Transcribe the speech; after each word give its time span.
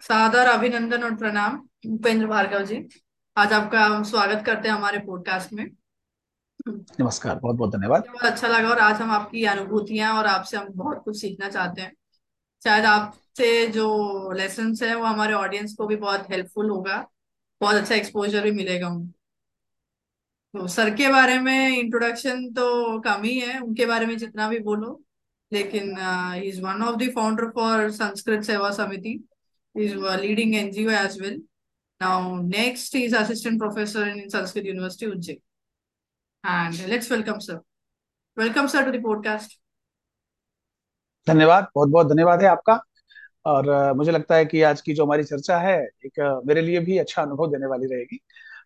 सादर 0.00 0.46
अभिनंदन 0.46 1.02
और 1.02 1.14
प्रणाम 1.14 1.56
उपेंद्र 1.86 2.26
भार्गव 2.26 2.64
जी। 2.64 2.76
आज 3.36 3.52
आपका 3.52 3.84
हम 3.84 4.02
स्वागत 4.02 4.42
करते 4.46 4.68
हैं 4.68 4.74
हमारे 4.74 4.98
पॉडकास्ट 4.98 5.52
में। 5.52 5.64
नमस्कार 6.68 7.38
बहुत 7.38 7.56
बहुत 7.56 7.72
धन्यवाद। 7.72 8.04
बहुत 8.08 8.24
अच्छा 8.24 8.48
लगा 8.48 8.68
और 8.70 8.78
आज 8.78 9.00
हम 9.00 9.10
आपकी 9.10 9.44
अनुभूतियाँ 9.44 10.12
और 10.14 10.26
आपसे 10.26 10.56
हम 10.56 10.68
बहुत 10.70 11.02
कुछ 11.04 11.20
सीखना 11.20 11.48
चाहते 11.48 11.82
हैं। 11.82 11.92
शायद 12.62 12.84
आपसे 12.84 13.66
जो 13.68 14.32
लेसन्स 14.32 14.82
है 14.82 14.94
वो 14.94 15.04
हमारे 15.04 15.34
ऑडियंस 15.34 15.74
को 15.74 15.86
भी 15.86 15.96
बहुत 15.96 16.30
हेल्पफुल 16.30 16.70
होगा। 16.70 17.04
बहुत 17.60 17.74
अच्छा 17.74 17.94
एक्सपोजर 17.94 18.44
भी 18.44 18.50
मिलेगा 18.52 18.88
उनको। 18.88 19.12
तो 20.54 20.66
सर 20.68 20.94
के 20.94 21.08
बारे 21.08 21.38
में 21.38 21.78
इंट्रोडक्शन 21.78 22.48
तो 22.52 22.98
कम 23.00 23.22
ही 23.22 23.38
है 23.38 23.58
उनके 23.60 23.86
बारे 23.86 24.06
में 24.06 24.16
जितना 24.18 24.48
भी 24.48 24.58
बोलो 24.60 25.00
लेकिन 25.52 25.96
he 25.98 26.48
is 26.48 26.60
one 26.62 26.82
of 26.82 26.96
the 26.96 27.10
founder 27.14 27.48
for 27.50 27.90
Sanskrit 27.92 28.42
Seva 28.44 28.70
Samiti 28.70 29.22
is 29.74 29.92
a 29.92 30.16
leading 30.18 30.56
NGO 30.56 30.90
as 30.90 31.18
well. 31.20 31.36
Now, 32.00 32.40
next 32.42 32.94
is 32.94 33.12
assistant 33.12 33.58
professor 33.60 34.06
in 34.06 34.28
Sanskrit 34.30 34.64
University, 34.64 35.06
Ujjain. 35.06 35.40
And 36.44 36.88
let's 36.88 37.08
welcome 37.10 37.40
sir. 37.40 37.60
Welcome 38.36 38.68
sir 38.68 38.84
to 38.84 38.92
the 38.92 38.98
podcast. 39.00 39.58
धन्यवाद 41.26 41.66
बहुत 41.74 41.88
बहुत 41.88 42.06
धन्यवाद 42.08 42.42
है 42.42 42.48
आपका 42.48 42.78
और 43.46 43.68
अ, 43.68 43.92
मुझे 43.94 44.12
लगता 44.12 44.36
है 44.36 44.44
कि 44.46 44.62
आज 44.62 44.80
की 44.80 44.94
जो 44.94 45.04
हमारी 45.04 45.24
चर्चा 45.24 45.58
है 45.58 45.76
एक 46.06 46.20
अ, 46.20 46.40
मेरे 46.46 46.60
लिए 46.62 46.80
भी 46.80 46.98
अच्छा 46.98 47.22
अनुभव 47.22 47.50
देने 47.52 47.66
वाली 47.66 47.86
रहेगी 47.94 48.18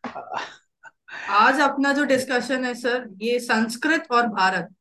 अ, 0.06 0.38
आज 1.40 1.60
अपना 1.60 1.92
जो 1.92 2.04
डिस्कशन 2.04 2.64
है 2.64 2.74
सर 2.74 3.08
ये 3.22 3.38
संस्कृत 3.40 4.08
और 4.12 4.26
भारत 4.28 4.74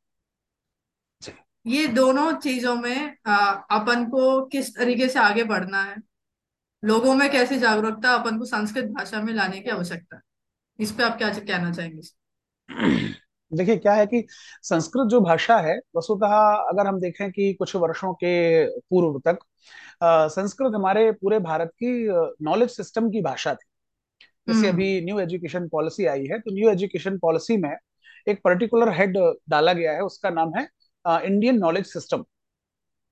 ये 1.68 1.88
दोनों 1.88 2.32
चीज़ों 2.40 2.76
में 2.76 3.16
अ, 3.26 3.32
अपन 3.72 4.06
को 4.10 4.46
किस 4.48 4.76
तरीके 4.76 5.08
से 5.10 5.20
आगे 5.20 5.44
बढ़ना 5.44 5.82
है 5.84 5.96
लोगों 6.88 7.14
में 7.16 7.30
कैसी 7.32 7.58
जागरूकता 7.60 8.14
अपन 8.14 8.38
को 8.40 8.46
संस्कृत 8.46 8.86
भाषा 8.86 9.22
में 9.22 9.34
लाने 9.34 9.60
की 9.60 9.70
आवश्यकता 9.70 10.20
इस 10.80 10.92
पे 10.92 11.04
आप 11.04 11.18
क्या 11.18 11.30
कहना 11.30 11.72
चाहेंगे? 11.72 12.02
देखिए 13.52 13.78
क्या 13.78 13.94
है 13.94 14.06
कि 14.08 14.26
संस्कृत 14.64 15.08
जो 15.08 15.20
भाषा 15.22 15.58
है 15.58 15.78
वस्तुतः 15.98 16.36
अगर 16.72 16.88
हम 16.88 17.00
देखें 17.00 17.32
कि 17.32 17.54
कुछ 17.54 17.76
वर्षों 17.76 18.14
के 18.14 18.34
पूर्व 18.80 19.20
तक 19.28 19.40
संस्कृत 20.04 20.72
हमारे 20.76 21.12
पूरे 21.12 21.40
भारत 21.40 21.72
की 21.84 21.92
नॉलेज 22.46 22.70
सिस्टम 22.70 23.10
की 23.10 23.22
भाषा 23.22 23.54
थी। 23.54 23.66
जैसे 24.48 24.60
हम्म। 24.60 24.70
अभी 24.70 25.02
न्यू 25.06 25.20
एजुकेशन 25.20 25.68
पॉलिसी 25.68 26.06
आई 26.06 26.26
है 26.26 26.40
तो 26.40 26.54
न्यू 26.54 26.70
एजुकेशन 26.70 27.18
पॉलिसी 27.18 27.58
में 27.58 27.76
एक 28.28 28.42
पर्टिकुलर 28.44 28.90
हेड 28.94 29.18
डाला 29.50 29.74
गया 29.74 29.92
है 29.92 30.02
उसका 30.02 30.30
नाम 30.30 30.54
है 30.58 30.68
इंडियन 31.06 31.58
नॉलेज 31.58 31.86
सिस्टम 31.86 32.26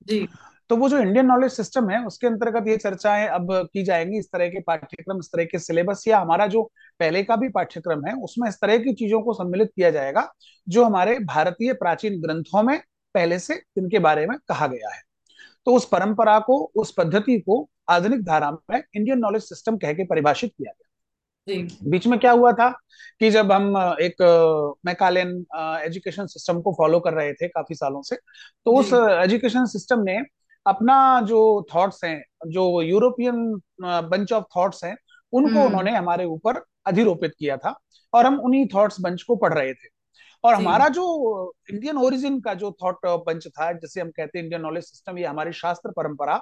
जी। 0.06 0.26
तो 0.70 0.76
वो 0.76 0.88
जो 0.88 0.98
इंडियन 0.98 1.26
नॉलेज 1.26 1.52
सिस्टम 1.52 1.90
है 1.90 2.04
उसके 2.06 2.26
अंतर्गत 2.26 2.68
ये 2.68 2.76
चर्चाएँ 2.76 3.26
अब 3.28 3.48
की 3.72 3.82
जाएँगी 3.82 4.18
इस 4.18 4.30
तरह 4.32 4.48
के 4.48 4.60
पाठ्यक्रम 4.60 5.18
इस 5.18 5.26
तरह 5.26 5.44
के 5.44 5.58
सिलेबस 5.58 6.04
या 6.08 6.18
हमारा 6.18 6.46
जो 6.46 6.62
पहले 7.00 7.22
का 7.22 7.36
भी 7.36 7.48
पाठ्यक्रम 7.48 8.04
है 8.06 8.14
उसमें 8.22 8.48
इस 8.48 8.54
तरह 8.54 8.78
की 8.78 8.94
चीज़ों 8.94 9.20
को 9.22 9.32
सम्मिलित 9.34 9.70
किया 9.76 9.90
जाएगा 9.90 10.28
जो 10.68 10.84
हमारे 10.84 11.18
भारतीय 11.24 11.72
प्राचीन 11.74 12.20
ग्रंथों 12.22 12.62
में 12.62 12.78
पहले 13.14 13.38
से 13.38 13.54
इनके 13.78 13.98
बारे 13.98 14.26
में 14.26 14.36
कहा 14.48 14.66
गया 14.66 14.94
है। 14.94 15.00
तो 15.66 15.74
उस 15.74 15.88
परंपरा 15.88 16.38
को 16.38 16.58
उस 16.76 16.92
पद्धति 16.92 17.38
को 17.40 17.68
आधुनिक 17.88 18.22
धारा 18.24 18.50
में 18.50 18.82
इंडियन 18.96 19.18
नॉलेज 19.18 19.42
सिस्टम 19.42 19.76
कह 19.76 19.92
के 19.92 20.04
परिभाषित 20.04 20.52
किया 20.52 20.72
गया। 20.72 21.88
बीच 21.90 22.06
में 22.06 22.18
क्या 22.18 22.32
हुआ 22.32 22.52
था 22.52 22.68
कि 23.20 23.30
जब 23.30 23.52
हम 23.52 23.76
एक 24.02 24.22
मैकालेन 24.86 25.28
एजुकेशन 25.84 26.26
सिस्टम 26.26 26.60
को 26.60 26.72
फॉलो 26.72 27.00
कर 27.00 27.12
रहे 27.12 27.32
थे 27.32 27.48
काफ़ी 27.48 27.74
सालों 27.74 28.02
से 28.02 28.16
तो 28.16 28.76
उस 28.76 28.92
एजुकेशन 29.22 29.66
सिस्टम 29.66 30.02
ने 30.02 30.18
अपना 30.66 31.20
जो 31.20 31.40
थॉट्स 31.74 32.04
हैं 32.04 32.22
जो 32.48 32.82
यूरोपियन 32.82 33.60
बंच 33.82 34.32
ऑफ़ 34.32 34.44
थॉट्स 34.56 34.84
हैं 34.84 34.96
उनको 35.32 35.48
हम्म। 35.50 35.66
उन्होंने 35.66 35.96
हमारे 35.96 36.24
ऊपर 36.24 36.62
अधिरोपित 36.86 37.32
किया 37.38 37.56
था 37.56 37.74
और 38.12 38.26
हम 38.26 38.38
उन्हीं 38.40 38.66
थॉट्स 38.74 39.00
बंच 39.00 39.22
को 39.22 39.36
पढ़ 39.36 39.54
रहे 39.54 39.72
थे। 39.74 39.88
और 40.44 40.54
हमारा 40.54 40.88
जो 40.88 41.04
इंडियन 41.70 41.96
ओरिजिन 41.96 42.40
का 42.40 42.54
जो 42.54 42.70
थॉट 42.82 43.06
बंच 43.26 43.46
था 43.48 43.72
जिसे 43.72 44.00
हम 44.00 44.10
कहते 44.10 44.38
हैं 44.38 44.44
इंडियन 44.44 44.62
नॉलेज 44.62 44.84
सिस्टम 44.84 45.18
ये 45.18 45.26
हमारी 45.26 45.52
शास्त्र 45.52 45.90
परंपरा 45.90 46.40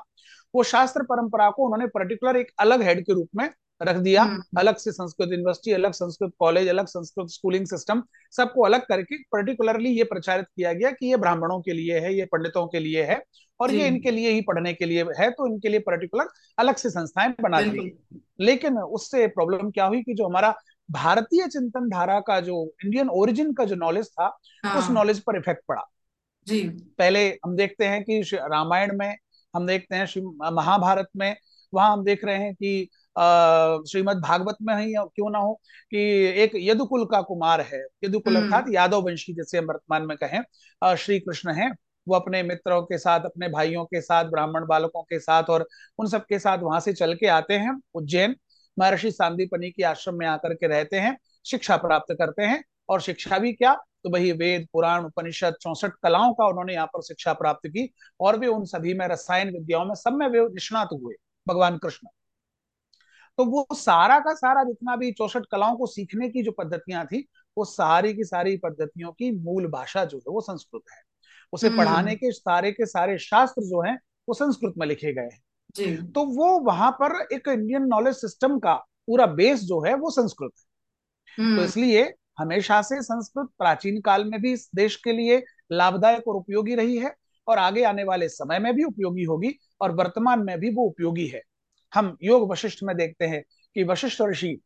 वो 0.55 0.63
शास्त्र 0.63 1.03
परंपरा 1.03 1.51
को 1.51 1.65
उन्होंने 1.65 1.87
पर्टिकुलर 1.87 2.37
एक 2.37 2.51
अलग 2.59 2.83
हेड 2.83 3.05
के 3.07 3.13
रूप 3.13 3.29
में 3.37 3.49
रख 3.83 3.97
दिया 3.97 4.23
हम्म 4.23 4.43
अलग 4.59 4.77
से 4.77 4.93
संस्कृत 4.93 5.29
यूनिवर्सिटी 5.31 5.73
अलग 5.73 5.93
संस्कृत 5.93 6.33
कॉलेज 6.39 6.69
अलग 6.69 6.87
संस्कृत 6.87 7.29
स्कूलिंग 7.29 7.67
सिस्टम 7.67 8.03
सबको 8.31 8.63
अलग 8.63 8.81
करके 8.81 9.23
पर्टिकुलरली 9.23 9.91
ये 9.91 10.05
प्रचारित 10.05 10.47
किया 10.57 10.73
गया 10.73 10.91
कि 10.91 11.07
ये 11.07 11.17
ब्राह्मणों 11.17 11.61
के 11.61 11.73
लिए 11.73 11.99
है 12.01 12.15
ये 12.15 12.25
पंडितों 12.25 12.67
के 12.67 12.79
लिए 12.79 13.03
है 13.03 13.23
और 13.61 13.71
ये 13.71 13.87
इनके 13.87 14.11
लिए 14.11 14.31
ही 14.31 14.41
पढ़ने 14.41 14.75
के 14.75 14.85
लिए 14.85 15.05
है 15.05 15.31
तो 15.31 15.47
इनके 15.47 15.69
लिए 15.69 15.81
पर्टिकुलर 15.81 16.29
अलग 16.59 16.77
से 16.77 16.91
संस्थाएँ 16.91 17.35
बना 17.41 17.61
दी 17.61 17.93
लेकिन 18.41 18.79
उससे 18.79 19.27
प्रॉब्लम 19.27 19.71
क्या 19.71 19.85
हुई 19.85 20.03
कि 20.03 20.15
जो 20.15 20.29
हमारा 20.29 20.55
भारतीय 20.91 21.47
चिंतन 21.47 21.89
धारा 21.89 22.21
का 22.21 22.41
जो 22.41 22.75
इंडियन 22.85 23.09
ओरिजिन 23.09 23.53
का 23.53 23.65
जो 23.65 23.75
नॉलेज 23.75 24.07
था 24.07 24.29
उस 24.29 24.65
हाँ 24.65 24.95
नॉलेज 24.95 25.21
पर 25.21 25.37
इफ़ेक्ट 25.37 25.63
पड़ा। 25.69 25.83
जी। 26.47 26.63
पहले 26.99 27.29
हम 27.29 27.57
देखते 27.57 27.85
हैं 27.85 28.03
कि 28.05 28.21
रामायण 28.35 28.99
में 28.99 29.17
हम 29.55 29.67
देखते 29.67 29.97
हैं 29.97 30.07
महाभारत 30.53 31.09
में 31.17 31.37
वहाँ 31.75 31.93
हम 31.93 32.05
देख 32.05 32.25
रहे 32.25 32.37
हैं 32.37 32.55
कि 32.55 32.89
श्रीमद् 33.17 34.21
भागवत 34.21 34.57
में 34.63 34.75
ही 34.77 34.95
क्यों 34.97 35.31
ना 35.31 35.39
हो 35.39 35.53
कि 35.91 35.99
एक 36.43 36.53
यदुकुल 36.57 37.05
का 37.05 37.21
कुमार 37.23 37.61
है। 37.63 37.83
यदुकुल 38.05 38.37
अर्थात 38.37 38.65
हम्म 38.65 38.75
यादव 38.75 39.03
वंशी 39.03 39.33
जैसे 39.35 39.59
हम 39.59 39.65
वर्तमान 39.65 40.07
में 40.07 40.17
कहें 40.17 40.97
श्री 40.97 41.19
कृष्ण 41.21 41.53
है। 41.53 41.71
वो 42.07 42.15
अपने 42.17 42.43
मित्रों 42.43 42.83
के 42.83 42.99
साथ 42.99 43.21
अपने 43.21 43.49
भाइयों 43.49 43.85
के 43.85 44.01
साथ 44.01 44.25
ब्राह्मण 44.25 44.67
बालकों 44.67 45.03
के 45.03 45.19
साथ 45.19 45.51
और 45.51 45.67
उन 45.99 46.07
सब 46.07 46.25
के 46.27 46.39
साथ 46.39 46.59
वहाँ 46.59 46.81
से 46.81 46.93
चल 46.93 47.15
के 47.15 47.27
आते 47.27 47.55
हैं। 47.55 47.81
उज्जैन 47.95 48.35
महर्षि 48.79 49.11
सांदीपनि 49.11 49.71
के 49.71 49.83
आश्रम 49.83 50.15
में 50.15 50.27
आकर 50.27 50.55
के 50.55 50.67
रहते 50.67 50.97
हैं 50.97 51.17
शिक्षा 51.47 51.77
प्राप्त 51.77 52.13
करते 52.13 52.43
हैं। 52.43 52.63
और 52.89 53.01
शिक्षा 53.01 53.39
भी 53.39 53.53
क्या? 53.53 53.75
तो 53.75 54.11
वही 54.11 54.33
वेद 54.33 54.67
पुराण 54.73 55.05
उपनिषद 55.05 55.55
चौसठ 55.61 55.93
कलाओं 56.03 56.33
का 56.35 56.47
उन्होंने 56.47 56.75
यहाँ 56.75 56.87
पर 56.87 57.03
शिक्षा 57.03 57.33
प्राप्त 57.33 57.67
की 57.67 57.89
और 58.21 58.39
वे 58.39 58.47
उन 58.47 58.65
सभी 58.65 58.95
में 58.95 59.07
रसायन 59.09 59.51
विद्याओं 59.51 59.85
में 59.85 59.95
सब 59.95 60.13
में 60.13 60.27
वे 60.29 60.41
निष्णात 60.41 60.89
हुए 60.93 61.15
भगवान 61.47 61.79
कृष्ण। 61.79 62.09
तो 63.39 63.45
वो 63.45 63.67
सारा 63.73 64.19
का 64.19 64.35
सारा 64.35 64.65
जितना 64.65 64.97
भी 64.97 65.13
चौसठ 65.13 65.43
कलाओं 65.51 65.77
को 65.77 65.87
सीखने 65.87 66.29
की 66.29 66.43
जो 66.43 66.53
पद्धतियाँ 66.53 67.07
थी 67.07 67.29
वो 67.59 67.65
सारी 67.65 68.15
की 68.15 68.25
सारी 68.25 68.57
पद्धतियों 68.57 69.13
की 69.13 69.31
मूल 69.31 69.67
भाषा 69.67 70.05
जो 70.05 70.19
है 70.19 70.33
वो 70.33 70.41
संस्कृत 70.41 70.83
है। 70.93 70.99
उसे 71.53 71.69
पढ़ाने 71.69 72.11
हम्म 72.11 72.15
के 72.15 72.33
सारे 72.33 72.73
के 72.73 72.87
सारे 72.87 73.19
शास्त्र 73.19 73.63
जो 73.63 73.83
है 73.83 73.95
वो 74.29 74.35
संस्कृत 74.35 74.75
में 74.79 74.87
लिखे 74.87 75.13
गए 75.13 75.29
हैं। 75.33 75.41
तो 76.13 76.25
वो 76.25 76.59
वहाँ 76.59 76.91
पर 76.91 77.35
एक 77.35 77.49
इंडियन 77.49 77.83
नॉलेज 77.83 78.15
सिस्टम 78.15 78.59
का 78.59 78.75
पूरा 78.75 79.27
बेस 79.27 79.61
जो 79.61 79.81
है 79.81 79.95
वो 79.95 80.11
संस्कृत 80.11 80.51
है। 80.59 80.65
तो 81.39 81.43
हम्म। 81.43 81.65
इसलिए 81.65 82.15
हमेशा 82.39 82.83
से 82.83 83.03
संस्कृत 83.03 83.49
प्राचीन 83.59 84.01
काल 84.01 84.25
में 84.25 84.43
भी 84.43 84.53
इस 84.53 84.71
देश 84.75 84.97
के 84.97 85.13
लिए 85.13 85.45
लाभदायक 85.73 86.29
और 86.29 86.35
उपयोगी 86.35 86.75
रही 86.75 86.97
है 86.97 87.15
और 87.49 87.59
आगे 87.59 87.83
आने 87.83 88.05
वाले 88.05 88.29
समय 88.29 88.59
में 88.59 88.75
भी 88.75 88.85
उपयोगी 88.85 89.25
होगी 89.25 89.59
और 89.81 89.93
वर्तमान 89.93 90.41
में 90.41 90.61
भी 90.61 90.71
वो 90.71 90.83
उपयोगी 90.83 91.27
है। 91.27 91.43
हम 91.95 92.17
योग 92.23 92.51
वशिष्ठ 92.51 92.83
में 92.83 92.97
देखते 92.97 93.27
हैं 93.27 93.43
कि 93.75 93.85
वशिष्ठ 93.85 94.23
ऋषि 94.23 94.61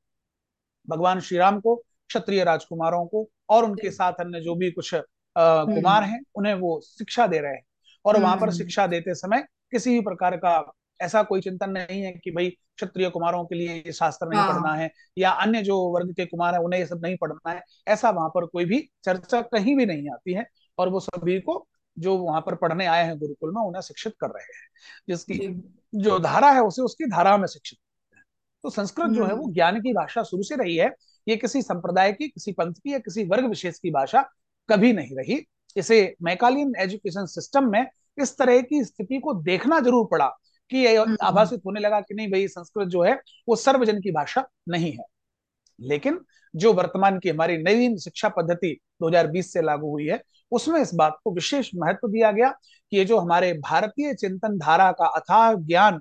भगवान 0.88 1.20
श्री 1.20 1.38
राम 1.38 1.60
को 1.60 1.76
क्षत्रिय 2.08 2.44
राजकुमारों 2.44 3.06
को 3.06 3.28
और 3.48 3.64
उनके 3.64 3.90
साथ 3.90 4.12
अन्य 4.12 4.40
जो 4.40 4.54
भी 4.54 4.70
कुछ 4.70 4.90
कुमार 4.94 6.02
हम्म। 6.02 6.12
हैं 6.12 6.20
उन्हें 6.34 6.54
वो 6.54 6.80
शिक्षा 6.84 7.26
दे 7.26 7.38
रहे 7.38 7.52
हैं। 7.52 7.62
और 8.04 8.20
वहाँ 8.20 8.36
पर 8.36 8.48
हम्म। 8.48 8.58
शिक्षा 8.58 8.86
देते 8.86 9.14
समय 9.14 9.44
किसी 9.70 9.90
भी 9.90 10.00
प्रकार 10.00 10.36
का 10.36 10.72
ऐसा 11.00 11.22
कोई 11.22 11.40
चिंतन 11.40 11.70
नहीं 11.70 12.02
है 12.02 12.12
कि 12.12 12.30
भाई 12.30 12.50
क्षत्रिय 12.50 13.10
कुमारों 13.10 13.44
के 13.44 13.54
लिए 13.54 13.82
ये 13.86 13.92
शास्त्र 13.92 14.26
नहीं 14.28 14.40
पढ़ना 14.40 14.68
हाँ 14.68 14.76
है 14.76 14.90
या 15.18 15.30
अन्य 15.30 15.62
जो 15.62 15.80
वर्ग 15.88 16.12
के 16.14 16.26
कुमार 16.26 16.54
है 16.54 16.60
उन्हें 16.60 16.80
ये 16.80 16.86
सब 16.86 17.00
नहीं 17.02 17.16
पढ़ना 17.16 17.50
है। 17.50 17.62
ऐसा 17.88 18.10
वहाँ 18.10 18.28
पर 18.28 18.46
कोई 18.46 18.64
भी 18.64 18.90
चर्चा 19.04 19.42
कहीं 19.42 19.76
भी 19.76 19.86
नहीं 19.86 20.10
आती 20.10 20.32
है 20.32 20.46
और 20.78 20.88
वो 20.88 21.00
सभी 21.00 21.40
को 21.40 21.68
जो 21.98 22.16
वहाँ 22.16 22.40
पर 22.40 22.54
पढ़ने 22.54 22.86
आए 22.86 23.04
हैं 23.04 23.18
गुरुकुल 23.18 23.54
में 23.54 23.62
उन्हें 23.62 23.82
शिक्षित 23.82 24.14
कर 24.20 24.26
रहे 24.26 24.44
हैं। 24.44 24.68
जिसकी 25.08 25.48
जी 25.94 26.18
धारा 26.18 26.50
है 26.50 26.60
उसे 26.60 26.82
उसकी 26.82 27.04
धारा 27.04 27.36
में 27.36 27.46
शिक्षित 27.46 27.78
तो 28.62 28.70
संस्कृत 28.70 29.10
जो 29.10 29.24
है 29.24 29.34
वो 29.34 29.44
हम्म 29.44 29.54
ज्ञान 29.54 29.80
की 29.80 29.92
भाषा 29.92 30.22
शुरू 30.22 30.42
से 30.42 30.56
रही 30.56 30.76
है। 30.76 30.94
ये 31.28 31.36
किसी 31.36 31.62
संप्रदाय 31.62 32.12
की 32.12 32.28
किसी 32.28 32.52
पंथ 32.52 32.74
की 32.74 32.92
या 32.92 32.98
किसी 32.98 33.24
वर्ग 33.24 33.44
विशेष 33.44 33.78
की 33.78 33.90
भाषा 33.90 34.22
कभी 34.68 34.92
नहीं 34.92 35.16
रही। 35.16 35.46
इसे 35.76 36.16
मैकालीन 36.22 36.72
एजुकेशन 36.78 37.26
सिस्टम 37.26 37.70
में 37.70 37.86
इस 38.22 38.38
तरह 38.38 38.60
की 38.60 38.84
स्थिति 38.84 39.18
को 39.18 39.34
देखना 39.34 39.80
ज़रूर 39.80 40.08
पड़ा 40.10 40.26
कि 40.70 40.78
ये 40.78 40.96
हम्म। 40.96 41.16
आभासित 41.22 41.60
होने 41.66 41.80
लगा 41.80 42.00
कि 42.00 42.14
नहीं 42.14 42.30
भाई 42.30 42.48
संस्कृत 42.48 42.88
जो 42.88 43.02
है 43.02 43.22
वो 43.48 43.56
सर्वजन 43.56 44.00
की 44.00 44.10
भाषा 44.10 44.44
नहीं 44.68 44.92
है। 44.92 45.04
लेकिन 45.80 46.20
जो 46.56 46.72
वर्तमान 46.72 47.18
की 47.18 47.28
हमारी 47.28 47.56
नवीन 47.56 47.96
शिक्षा 47.98 48.28
पद्धति 48.28 48.78
2020 49.00 49.52
से 49.52 49.62
लागू 49.62 49.90
हुई 49.90 50.06
है 50.06 50.22
उसमें 50.50 50.80
इस 50.80 50.94
बात 50.94 51.18
को 51.24 51.34
विशेष 51.34 51.70
महत्व 51.74 52.08
दिया 52.08 52.32
गया 52.32 52.48
कि 52.90 52.96
ये 52.96 53.04
जो 53.04 53.18
हमारे 53.18 53.52
भारतीय 53.52 54.14
चिंतन 54.14 54.58
धारा 54.58 54.92
का 54.92 55.06
अथाह 55.06 55.54
ज्ञान 55.54 56.00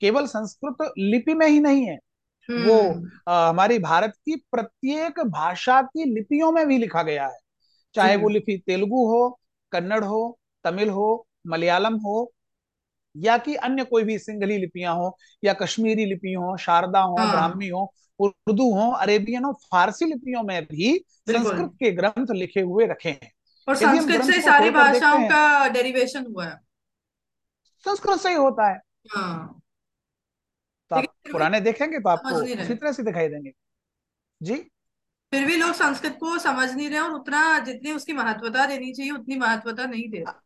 केवल 0.00 0.26
संस्कृत 0.26 0.92
लिपि 0.98 1.34
में 1.34 1.48
ही 1.48 1.60
नहीं 1.60 1.86
है 1.86 1.98
वो 2.50 2.94
हम्म। 2.94 3.10
अ, 3.28 3.48
हमारी 3.48 3.78
भारत 3.78 4.12
की 4.16 4.36
प्रत्येक 4.36 5.20
भाषा 5.20 5.82
की 5.82 6.14
लिपियों 6.14 6.52
में 6.52 6.66
भी 6.66 6.78
लिखा 6.78 7.02
गया 7.02 7.26
है। 7.26 7.38
चाहे 7.94 8.16
वो 8.16 8.28
लिपि 8.28 8.62
तेलुगु 8.66 9.06
हो 9.06 9.40
कन्नड़ 9.72 10.04
हो 10.04 10.38
तमिल 10.64 10.90
हो 10.90 11.26
मलयालम 11.46 11.94
हो 11.94 12.32
या 13.16 13.38
कि 13.38 13.54
अन्य 13.54 13.84
कोई 13.84 14.04
भी 14.04 14.18
सिंगली 14.18 14.58
लिपियाँ 14.58 14.94
हो 14.94 15.18
या 15.44 15.52
कश्मीरी 15.52 16.04
लिपि 16.04 16.32
हो 16.32 16.56
शारदा 16.56 17.00
हो 17.00 17.16
हाँ। 17.16 17.30
ब्राह्मी 17.30 17.68
हो 17.68 17.92
उर्दू 18.18 18.74
हो 18.74 18.92
अरेबियन 18.92 19.44
हो 19.44 19.52
फारसी 19.52 20.04
लिपियों 20.04 20.42
में 20.42 20.64
भी 20.64 21.04
संस्कृत 21.30 21.70
के 21.74 21.90
ग्रंथ 21.90 22.26
लिखे 22.30 22.60
हुए 22.60 22.86
रखे 22.86 23.08
हैं। 23.08 23.32
और 23.68 23.76
संस्कृत 23.76 24.22
से 24.24 24.40
सारी 24.42 24.70
भाषाओं 24.70 25.24
का 25.28 25.68
डेरिवेशन 25.68 26.26
हुआ 26.26 26.44
है। 26.44 26.58
संस्कृत 27.86 28.20
से 28.20 28.28
ही 28.28 28.34
होता 28.34 28.68
है। 28.68 28.80
हाँ। 29.10 29.62
तो 30.90 30.96
आप 30.96 31.04
पुराने 31.32 31.60
देखेंगे 31.60 31.98
तो 31.98 32.08
आपको 32.08 32.34
उसी 32.36 32.74
तरह 32.74 32.92
से 32.92 33.02
दिखाई 33.02 33.28
देंगे। 33.28 33.52
जी? 34.40 34.56
फिर 35.32 35.46
भी 35.46 35.56
लोग 35.56 35.72
संस्कृत 35.72 36.16
को 36.20 36.38
समझ 36.38 36.70
नहीं 36.70 36.88
रहे 36.90 36.98
और 36.98 37.12
उतना 37.12 37.58
जितनी 37.58 37.92
उसकी 37.92 38.12
महत्वता 38.12 38.66
देनी 38.66 38.92
चाहिए 38.92 39.12
उतनी 39.12 39.36
महत्वता 39.38 39.86
नहीं 39.86 40.08
दे 40.10 40.18
रहे। 40.18 40.40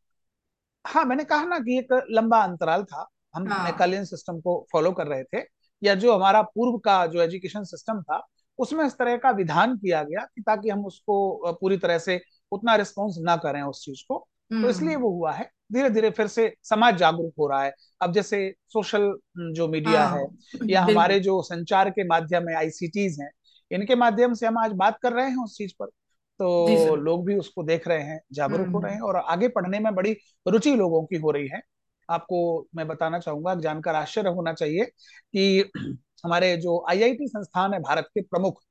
हाँ 0.85 1.05
मैंने 1.05 1.25
कहा 1.25 1.45
ना 1.45 1.59
कि 1.59 1.79
एक 1.79 1.93
लंबा 2.11 2.43
अंतराल 2.43 2.85
था। 2.85 3.07
हम 3.35 3.49
हाँ। 3.49 3.65
मैकालियन 3.65 4.05
सिस्टम 4.05 4.41
को 4.41 4.67
फॉलो 4.73 4.93
कर 4.93 5.07
रहे 5.07 5.25
थे 5.25 5.43
या 5.83 5.95
जो 5.95 6.15
हमारा 6.15 6.43
पूर्व 6.43 6.79
का 6.79 7.07
जो 7.07 7.21
एजुकेशन 7.23 7.65
सिस्टम 7.65 8.03
था 8.03 8.21
उसमें 8.59 8.85
इस 8.85 8.93
तरह 8.93 9.17
का 9.17 9.31
विधान 9.31 9.77
किया 9.77 10.03
गया 10.03 10.21
कि 10.25 10.43
ताकि 10.43 10.71
हम 10.71 10.85
उसको 10.87 11.53
पूरी 11.53 11.77
तरह 11.79 11.99
से 11.99 12.17
उतना 12.53 12.75
रिस्पॉन्स 12.77 13.17
ना 13.21 13.37
करें 13.37 13.63
उस 13.63 13.85
चीज़ 13.85 14.03
को। 14.09 14.27
तो 14.63 14.69
इसलिए 14.71 14.95
हम्म 14.95 15.03
वो 15.03 15.11
हुआ 15.11 15.33
है। 15.33 15.51
धीरे 15.73 15.91
धीरे 15.91 16.11
फिर 16.11 16.27
से 16.27 16.55
समाज 16.63 16.97
जागरूक 16.97 17.33
हो 17.39 17.49
रहा 17.49 17.63
है। 17.65 17.73
अब 18.03 18.13
जैसे 18.13 18.55
सोशल 18.69 19.13
जो 19.53 19.69
मीडिया 19.69 20.05
है। 20.07 20.27
हाँ 20.55 20.71
या 20.71 20.83
हमारे 20.83 21.21
जो 21.21 21.43
संचार 21.43 21.91
के 21.91 22.05
माध्यम 22.05 22.49
है 22.49 22.55
आईसीटीज 22.57 23.21
हैं 23.21 23.31
इनके 23.71 23.95
माध्यम 23.95 24.35
से 24.35 24.47
हम 24.47 24.59
आज 24.59 24.73
बात 24.73 24.99
कर 25.03 25.13
रहे 25.13 25.29
हैं 25.31 25.45
उस 25.45 25.57
चीज़ 25.59 25.73
पर। 25.81 25.87
तो 26.41 26.95
लोग 26.97 27.27
भी 27.27 27.37
उसको 27.37 27.63
देख 27.63 27.89
रहे 27.89 28.03
हैं 28.03 28.21
जागरूक 28.33 28.71
हो 28.75 28.81
रहे 28.81 28.93
हैं 28.93 29.01
हम्म 29.01 29.09
और 29.09 29.17
आगे 29.17 29.49
पढ़ने 29.49 29.79
में 29.81 29.95
बड़ी 29.95 30.13
रुचि 30.47 30.75
लोगों 30.77 31.05
की 31.07 31.17
हो 31.17 31.31
रही 31.31 31.49
है। 31.49 31.61
आपको 32.09 32.69
मैं 32.77 32.87
बताना 32.89 33.19
चाहूँगा 33.19 33.55
जानकर 33.55 33.95
आश्चर्य 33.95 34.29
होना 34.29 34.53
चाहिए 34.53 34.85
कि 34.85 35.71
हमारे 36.25 36.57
जो 36.57 36.85
आईआईटी 36.91 37.29
संस्थान 37.29 37.75
है 37.75 37.81
भारत 37.81 38.09
के 38.15 38.23
प्रमुख 38.23 38.63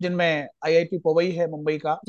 जिनमें 0.00 0.48
आईआईटी 0.66 0.98
पवई 0.98 1.30
है 1.32 1.50
मुंबई 1.50 1.78
का 1.78 2.00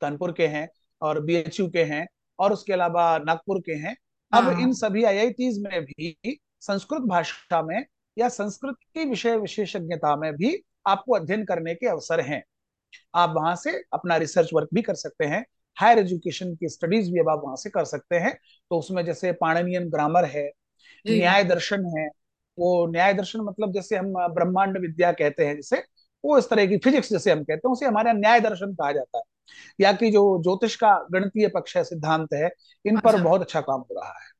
कानपुर 0.00 0.32
के 0.32 0.46
हैं 0.46 0.68
और 1.02 1.20
बीएचयू 1.20 1.68
के 1.68 1.82
हैं 1.84 2.06
और 2.38 2.52
उसके 2.52 2.72
अलावा 2.72 3.18
नागपुर 3.18 3.60
के 3.60 3.72
हैं। 3.72 3.96
अब 4.32 4.48
इन 4.50 4.58
हाँ 4.58 4.72
सभी 4.72 5.04
आईआईटीज 5.04 5.58
में 5.58 5.84
भी 5.84 6.38
संस्कृत 6.60 7.02
भाषा 7.02 7.62
में 7.62 7.84
या 8.16 8.28
संस्कृत 8.28 8.76
की 8.94 9.04
विषय 9.04 9.36
विशेषज्ञता 9.36 10.16
में 10.16 10.32
भी 10.32 10.56
आपको 10.86 11.14
अध्ययन 11.14 11.44
करने 11.44 11.74
के 11.74 11.86
अवसर 11.86 12.20
हैं। 12.20 12.42
आप 13.14 13.32
वहाँ 13.36 13.54
से 13.56 13.72
अपना 13.92 14.16
रिसर्च 14.16 14.50
वर्क 14.54 14.68
भी 14.74 14.82
कर 14.82 14.94
सकते 14.94 15.24
हैं। 15.24 15.44
हायर 15.76 15.98
एजुकेशन 15.98 16.54
की 16.54 16.68
स्टडीज़ 16.68 17.10
भी 17.12 17.20
अब 17.20 17.28
आप 17.28 17.40
वहाँ 17.44 17.56
से 17.56 17.70
कर 17.70 17.84
सकते 17.84 18.16
हैं। 18.16 18.32
तो 18.70 18.78
उसमें 18.78 19.04
जैसे 19.04 19.32
पाणनियन 19.32 19.88
ग्रामर 19.90 20.24
है 20.24 20.50
न्याय 21.06 21.44
दर्शन 21.44 21.84
है 21.98 22.08
वो 22.58 22.86
न्याय 22.86 23.14
दर्शन 23.14 23.40
मतलब 23.40 23.72
जैसे 23.72 23.96
हम 23.96 24.12
ब्रह्मांड 24.34 24.78
विद्या 24.78 25.12
कहते 25.12 25.46
हैं 25.46 25.54
जैसे 25.56 25.76
वो 26.24 26.38
इस 26.38 26.48
तरह 26.50 26.66
की 26.66 26.76
फिजिक्स 26.78 27.10
जैसे 27.10 27.30
हम 27.30 27.42
कहते 27.44 27.68
हैं 27.68 27.72
उसे 27.72 27.86
हमारे 27.86 28.12
न्याय 28.12 28.40
दर्शन 28.40 28.74
कहा 28.74 28.92
जाता 28.92 29.18
है। 29.18 29.24
या 29.80 29.92
कि 29.92 30.10
जो 30.10 30.42
ज्योतिष 30.42 30.76
का 30.76 30.92
गणितीय 31.12 31.48
पक्ष 31.48 31.76
है 31.76 31.84
सिद्धांत 31.84 32.34
है 32.34 32.50
इन 32.84 32.98
पर 33.00 33.10
अच्छा। 33.10 33.22
बहुत 33.24 33.40
अच्छा 33.40 33.60
काम 33.60 33.80
हो 33.80 33.94
रहा 33.94 34.12
है। 34.18 34.30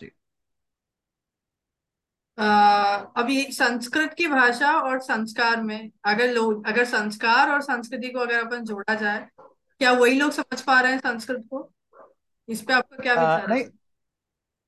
जी। 0.00 0.10
आ, 2.38 2.96
अभी 3.16 3.42
संस्कृत 3.52 4.14
की 4.18 4.26
भाषा 4.28 4.72
और 4.80 5.00
संस्कार 5.00 5.62
में 5.62 5.90
अगर 6.04 6.32
लोग 6.32 6.66
अगर 6.66 6.84
संस्कार 6.84 7.50
और 7.50 7.60
संस्कृति 7.62 8.08
को 8.08 8.18
अगर 8.18 8.46
अपन 8.46 8.64
जोड़ा 8.64 8.94
जाए 8.94 9.28
क्या 9.80 9.92
वही 9.92 10.18
लोग 10.20 10.30
समझ 10.32 10.60
पा 10.62 10.80
रहे 10.80 10.92
हैं 10.92 10.98
संस्कृत 10.98 11.46
को? 11.50 11.70
इस 12.48 12.62
पे 12.62 12.72
आपका 12.72 12.96
क्या 12.96 13.14
विचार 13.14 13.40
है? 13.40 13.46
नहीं 13.48 13.64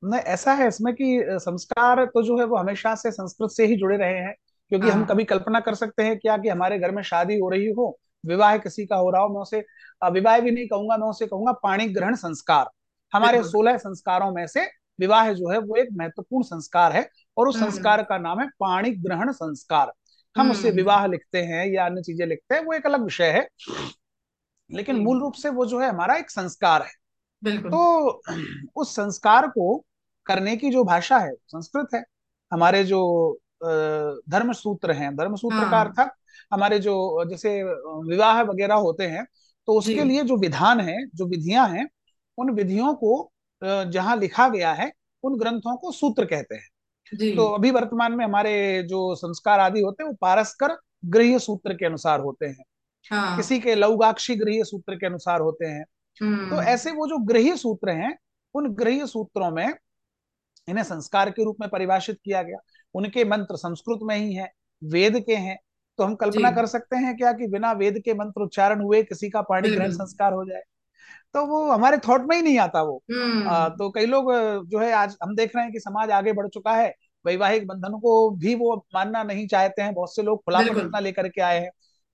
नहीं 0.02 0.20
ऐसा 0.20 0.52
है 0.54 0.69
इसमें 0.69 0.94
कि 0.94 1.20
संस्कार 1.40 2.04
तो 2.06 2.22
जो 2.22 2.38
है 2.38 2.44
वो 2.44 2.56
हमेशा 2.56 2.94
से 2.94 3.10
संस्कृत 3.10 3.50
से 3.50 3.66
ही 3.66 3.76
जुड़े 3.76 3.96
रहे 3.96 4.19
हैं 4.19 4.34
क्योंकि 4.70 4.88
हम 4.88 4.99
हाँ। 4.99 5.06
कभी 5.06 5.25
कल्पना 5.25 5.60
कर 5.60 5.75
सकते 5.75 6.02
हैं 6.02 6.19
क्या 6.19 6.37
कि 6.38 6.49
हमारे 6.49 6.78
घर 6.78 6.90
में 6.90 7.02
शादी 7.02 7.38
हो 7.38 7.49
रही 7.50 7.66
हो 7.70 7.99
विवाह 8.26 8.56
किसी 8.56 8.87
का 8.87 8.96
हो 8.96 9.11
रहा 9.11 9.23
हो 9.23 9.28
मैं 9.28 9.40
उसे 9.40 9.64
विवाह 10.02 10.38
भी 10.40 10.50
नहीं 10.50 10.67
कहूँगा 10.69 10.96
मैं 10.96 11.08
उसे 11.08 11.26
कहूँगा 11.26 11.52
पाणी 11.52 11.87
ग्रहण 11.88 12.14
संस्कार। 12.14 12.69
हमारे 13.12 13.43
सोलह 13.43 13.76
संस्कारों 13.76 14.31
में 14.32 14.46
से 14.46 14.67
विवाह 15.00 15.32
जो 15.32 15.50
है 15.50 15.58
वो 15.58 15.76
एक 15.76 15.88
महत्वपूर्ण 15.93 16.44
संस्कार 16.44 16.93
है 16.93 17.08
और 17.37 17.49
उस 17.49 17.56
हम्म। 17.56 17.70
संस्कार 17.70 18.02
का 18.02 18.19
नाम 18.19 18.40
है 18.40 18.46
पाणी 18.61 18.90
ग्रहण 18.90 19.32
संस्कार। 19.32 19.93
हम 20.37 20.50
उसे 20.50 20.69
हम्म। 20.69 20.76
विवाह 20.76 21.06
लिखते 21.06 21.43
हैं 21.43 21.67
या 21.67 21.87
अन्य 21.87 22.02
चीज़ें 22.02 22.26
लिखते 22.26 22.55
हैं 22.55 22.64
वो 22.64 22.73
एक 22.73 22.87
अलग 22.87 23.05
विषय 23.05 23.31
है। 23.31 23.49
लेकिन 24.70 24.96
मूल 24.96 25.20
रूप 25.20 25.32
से 25.32 25.49
वो 25.49 25.67
जो 25.67 25.81
है 25.81 25.88
हमारा 25.88 26.17
एक 26.17 26.31
संस्कार 26.31 26.82
है। 26.82 27.58
तो 27.58 28.23
उस 28.76 28.94
संस्कार 28.96 29.46
को 29.49 29.84
करने 30.26 30.56
की 30.56 30.70
जो 30.70 30.84
भाषा 30.84 31.19
है 31.19 31.32
संस्कृत 31.49 31.88
है। 31.94 32.05
हमारे 32.52 32.84
जो 32.84 33.38
धर्म 34.28 34.52
सूत्र 34.52 34.93
हैं 34.93 35.17
धर्म 35.17 35.37
सूत्र 35.37 35.61
का 35.61 35.67
हाँ। 35.67 35.84
अर्थात 35.84 36.14
हमारे 36.52 36.78
जो 36.78 37.25
जैसे 37.31 37.62
विवाह 38.08 38.40
वगैरह 38.43 38.75
होते 38.75 39.04
हैं 39.04 39.25
तो 39.69 39.72
उसके 39.72 40.04
लिए 40.04 40.22
जो 40.22 40.37
विधान 40.37 40.81
है 40.81 40.96
जो 41.08 41.26
विधियाँ 41.26 41.69
हैं 41.69 41.88
उन 42.38 42.50
विधियों 42.50 42.94
को 42.94 43.32
जहाँ 43.62 44.16
लिखा 44.16 44.48
गया 44.48 44.72
है 44.72 44.90
उन 45.25 45.38
ग्रंथों 45.38 45.76
को 45.76 45.93
सूत्र 45.93 46.25
कहते 46.25 46.54
हैं। 46.54 47.34
तो 47.37 47.44
अभी 47.46 47.70
वर्तमान 47.70 48.12
में 48.12 48.25
हमारे 48.25 48.82
जो 48.82 49.14
संस्कार 49.14 49.60
आदि 49.60 49.81
होते 49.81 50.02
हैं 50.02 50.10
वो 50.10 50.16
पारस्कर 50.20 50.76
गृह 51.04 51.38
सूत्र 51.38 51.75
के 51.75 51.87
अनुसार 51.87 52.20
होते 52.20 52.46
हैं। 52.46 52.64
हाँ। 53.10 53.37
किसी 53.37 53.58
के 53.60 53.75
लौगाक्षी 53.75 54.37
गृह 54.37 54.62
सूत्र 54.62 54.94
के 54.94 55.06
अनुसार 55.06 55.40
होते 55.40 55.66
हैं। 55.66 55.84
तो 55.84 56.25
हम्म 56.25 56.60
ऐसे 56.60 56.92
वो 56.92 57.06
जो 57.06 57.19
गृह 57.19 57.54
सूत्र 57.56 57.90
हैं 57.90 58.16
उन 58.54 58.69
गृह 58.75 59.04
सूत्रों 59.06 59.50
में 59.50 59.69
इन्हें 60.69 60.84
संस्कार 60.84 61.31
के 61.31 61.44
रूप 61.44 61.56
में 61.60 61.69
परिभाषित 61.70 62.19
किया 62.25 62.42
गया। 62.42 62.58
उनके 62.94 63.25
मंत्र 63.25 63.56
संस्कृत 63.56 63.99
में 64.02 64.16
ही 64.16 64.34
हैं 64.34 64.50
वेद 64.82 65.19
के 65.20 65.34
हैं 65.37 65.58
तो 65.98 66.04
हम 66.04 66.14
कल्पना 66.14 66.50
कर 66.50 66.66
सकते 66.66 66.96
हैं 66.96 67.16
क्या 67.16 67.32
कि 67.32 67.46
बिना 67.46 67.72
वेद 67.72 68.02
के 68.04 68.14
मंत्र 68.14 68.43
उच्चारण 68.43 68.81
हुए 68.81 69.02
किसी 69.02 69.31
का 69.31 69.40
पाणी 69.40 69.69
ग्रहण 69.69 69.90
संस्कार 69.93 70.32
हो 70.32 70.44
जाए। 70.44 70.62
तो 71.34 71.46
वो 71.46 71.70
हमारे 71.70 71.98
थॉट 71.98 72.20
में 72.28 72.37
ही 72.37 72.43
नहीं 72.43 72.58
आता 72.58 72.82
वो। 72.82 73.02
आ, 73.14 73.64
हम्म 73.64 73.76
तो 73.76 73.90
कई 73.90 74.06
लोग 74.06 74.32
जो 74.69 74.78
है 74.78 74.93
आज 74.93 75.16
हम 75.22 75.37
देख 75.37 75.56
रहे 75.56 75.64
हैं 75.64 75.72
कि 75.72 75.81
समाज 75.81 76.10
आगे 76.10 76.32
बढ़ 76.32 76.48
चुका 76.48 76.72
है। 76.72 76.94
वैवाहिक 77.26 77.66
बंधन 77.66 77.98
को 77.98 78.31
भी 78.31 78.54
वो 78.54 78.87
मानना 78.94 79.22
नहीं 79.22 79.46
चाहते 79.46 79.82
हैं। 79.82 79.94
बहुत 79.94 80.16
से 80.16 80.22
लोग 80.22 80.38
खुलापन 80.38 80.81
इतना 80.81 80.98
लेकर 80.98 81.28
के 81.28 81.40
आए 81.40 81.60
हैं 81.60 81.70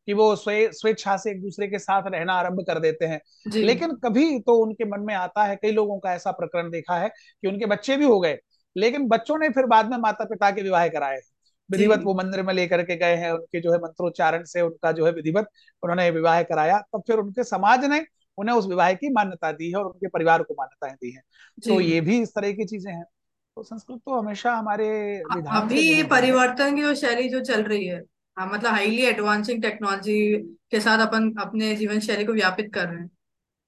कि 0.06 0.12
वो 0.12 0.36
स्वे 0.36 0.70
स्वेच्छा 0.72 1.16
से 1.16 1.30
एक 1.30 1.42
दूसरे 1.42 1.68
के 1.68 1.78
साथ 1.78 2.02
रहना 2.06 2.32
आरंभ 2.32 2.60
कर 2.60 2.78
देते 2.78 3.06
हैं। 3.06 3.20
लेकिन 3.62 3.92
कभी 3.92 4.38
तो 4.38 4.54
उनके 4.54 4.84
मन 4.84 5.00
में 5.00 5.14
आता 5.14 5.44
है 5.44 5.56
कई 5.56 5.72
लोगों 5.72 5.98
का 5.98 6.14
ऐसा 6.14 6.30
प्रकरण 6.30 6.70
देखा 6.70 6.96
है 6.96 7.08
कि 7.42 7.48
उनके 7.48 7.66
बच्चे 7.66 7.96
भी 7.96 8.04
हो 8.04 8.20
गए। 8.20 8.38
लेकिन 8.76 9.08
बच्चों 9.08 9.38
ने 9.38 9.48
फिर 9.48 9.66
बाद 9.66 9.90
में 9.90 9.98
माता 9.98 10.24
पिता 10.24 10.50
के 10.50 10.62
विवाह 10.62 10.88
कराए। 10.88 11.20
विधिवत 11.70 12.00
वो 12.04 12.14
मंदिर 12.14 12.42
में 12.42 12.52
लेकर 12.54 12.82
के 12.82 12.96
गए 12.96 13.14
हैं 13.14 13.30
उनके 13.30 13.60
जो 13.60 13.72
है 13.72 13.78
मंत्रोच्चारण 13.78 14.44
से 14.44 14.60
उनका 14.60 14.92
जो 14.92 15.06
है 15.06 15.12
विधिवत 15.12 15.48
उन्होंने 15.82 16.10
विवाह 16.10 16.42
कराया 16.42 16.78
तब 16.78 17.02
फिर 17.06 17.18
उनके 17.18 17.44
समाज 17.44 17.84
ने 17.84 18.04
उन्हें 18.38 18.56
उस 18.56 18.66
विवाह 18.66 18.92
की 18.92 19.10
मान्यता 19.10 19.52
दी 19.52 19.68
है 19.70 19.76
और 19.76 19.84
उनके 19.84 20.08
परिवार 20.08 20.42
को 20.42 20.54
मान्यताएँ 20.54 20.94
दी 20.94 21.10
है। 21.10 21.22
तो 21.64 21.80
ये 21.80 22.00
भी 22.00 22.20
इस 22.22 22.28
तरह 22.28 22.52
की 22.52 22.64
चीज़ें 22.64 22.92
हैं। 22.92 23.04
तो 23.56 23.62
संस्कृत 23.62 23.98
तो 23.98 24.18
हमेशा 24.20 24.54
हमारे 24.54 24.88
अभी 25.32 26.02
परिवर्तन 26.02 26.76
की 26.76 26.94
शैली 26.94 27.28
जो 27.28 27.40
चल 27.40 27.62
रही 27.62 27.86
है 27.86 28.02
हाँ 28.36 28.46
मतलब 28.52 28.72
हाईली 28.72 29.02
एडवांसिंग 29.02 29.62
टेक्नोलॉजी 29.62 30.36
के 30.70 30.80
साथ 30.80 31.06
अपन 31.06 31.32
अपने 31.40 31.74
जीवन 31.76 32.00
शैली 32.00 32.24
को 32.24 32.32
व्यापित 32.32 32.70
कर 32.74 32.88
रहे 32.88 32.98
हैं। 32.98 33.10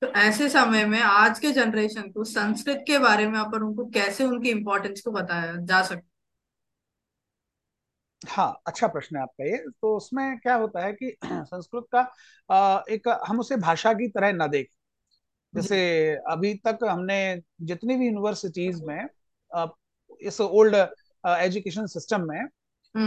तो 0.02 0.06
ऐसे 0.06 0.48
समय 0.48 0.84
में 0.84 1.00
आज 1.00 1.38
के 1.38 1.50
जनरेशन 1.50 2.02
को 2.02 2.24
संस्कृत 2.24 2.84
के 2.86 2.98
बारे 2.98 3.26
में 3.26 3.38
अपन 3.38 3.62
उनको 3.62 3.84
कैसे 3.84 4.24
उनकी 4.24 4.50
इम्पोर्टेंस 4.50 5.00
को 5.00 5.10
बताया 5.10 5.54
जा 5.56 5.82
सकता 5.82 6.08
हाँ 8.24 8.52
अच्छा 8.66 8.86
प्रश्न 8.88 9.16
है 9.16 9.22
आपका 9.22 9.44
ये। 9.44 9.56
तो 9.72 9.96
उसमें 9.96 10.38
क्या 10.38 10.54
होता 10.56 10.84
है 10.84 10.92
कि 10.92 11.10
संस्कृत 11.24 11.86
का 11.94 12.00
एक 12.90 13.08
हम 13.26 13.40
उसे 13.40 13.56
भाषा 13.56 13.92
की 13.94 14.08
तरह 14.08 14.32
ना 14.32 14.46
देखें। 14.48 14.74
जैसे 15.54 15.78
अभी 16.32 16.54
तक 16.66 16.78
हमने 16.84 17.18
जितनी 17.62 17.96
भी 17.96 18.06
यूनिवर्सिटीज 18.06 18.82
में 18.84 18.98
इस 20.20 20.40
ओल्ड 20.40 20.74
एजुकेशन 21.24 21.86
सिस्टम 21.86 22.26
में 22.28 22.40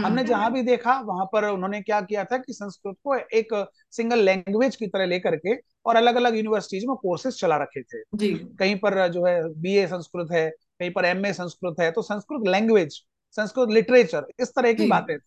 हमने 0.02 0.24
जहाँ 0.24 0.50
हम्म 0.50 0.54
भी 0.54 0.62
देखा 0.62 0.98
वहाँ 1.02 1.26
पर 1.32 1.44
उन्होंने 1.46 1.80
क्या 1.82 2.00
किया 2.02 2.24
था 2.24 2.38
कि 2.38 2.52
संस्कृत 2.52 2.96
को 3.04 3.16
एक 3.38 3.54
सिंगल 3.92 4.20
लैंग्वेज 4.20 4.76
की 4.76 4.86
तरह 4.86 5.06
लेकर 5.06 5.36
के 5.36 5.56
और 5.86 5.96
अलग 5.96 6.16
अलग 6.16 6.36
यूनिवर्सिटीज 6.36 6.84
में 6.86 6.96
कोर्सेज 6.96 7.40
चला 7.40 7.56
रखे 7.56 7.82
थे। 7.84 8.02
कहीं 8.58 8.76
पर 8.78 9.06
जो 9.08 9.24
है 9.26 9.42
बीए 9.62 9.86
संस्कृत 9.86 10.28
है 10.32 10.48
कहीं 10.50 10.90
पर 10.92 11.04
एमए 11.04 11.32
संस्कृत 11.34 11.80
है 11.80 11.90
तो 11.92 12.02
संस्कृत 12.02 12.48
लैंग्वेज 12.48 13.00
संस्कृत 13.36 13.68
लिटरेचर 13.68 14.26
इस 14.40 14.48
तरह 14.48 14.72
की 14.72 14.86
बातें। 14.88 15.18
थी 15.18 15.24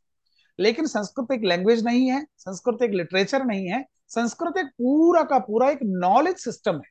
लेकिन 0.60 0.86
संस्कृत 0.88 1.32
एक 1.32 1.44
लैंग्वेज 1.44 1.84
नहीं 1.86 2.10
है 2.12 2.24
संस्कृत 2.38 2.82
एक 2.84 2.92
लिटरेचर 2.92 3.44
नहीं 3.46 3.68
है 3.68 3.84
संस्कृत 4.10 4.58
एक 4.58 4.68
पूरा 4.68 5.24
का 5.24 5.38
पूरा 5.40 5.70
एक 5.70 5.80
नॉलेज 5.84 6.38
सिस्टम 6.38 6.76
है। 6.76 6.90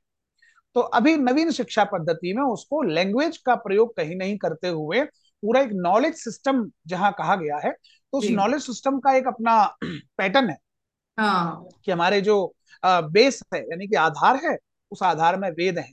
तो 0.76 0.80
अभी 0.80 1.16
नवीन 1.16 1.50
शिक्षा 1.50 1.84
पद्धति 1.84 2.32
में 2.32 2.42
उसको 2.42 2.82
लैंग्वेज 2.82 3.36
का 3.38 3.54
प्रयोग 3.56 3.94
कहीं 3.96 4.16
नहीं 4.16 4.36
करते 4.38 4.68
हुए 4.68 5.02
पूरा 5.02 5.60
एक 5.60 5.70
नॉलेज 5.74 6.14
सिस्टम 6.14 6.70
जहाँ 6.86 7.12
कहा 7.12 7.36
गया 7.36 7.58
है 7.58 7.72
तो 7.72 8.18
उस 8.18 8.26
नॉलेज 8.30 8.62
सिस्टम 8.62 8.98
का 8.98 9.16
एक 9.16 9.26
अपना 9.26 9.64
पैटर्न 9.84 10.50
है। 10.50 10.56
हाँ। 11.18 11.68
कि 11.84 11.92
हमारे 11.92 12.20
जो 12.20 12.54
बेस 12.82 13.42
है 13.54 13.60
यानी 13.60 13.86
कि 13.86 13.96
आधार 13.96 14.36
है 14.44 14.56
उस 14.92 15.02
आधार 15.02 15.38
में 15.38 15.50
वेद 15.50 15.78
है। 15.78 15.92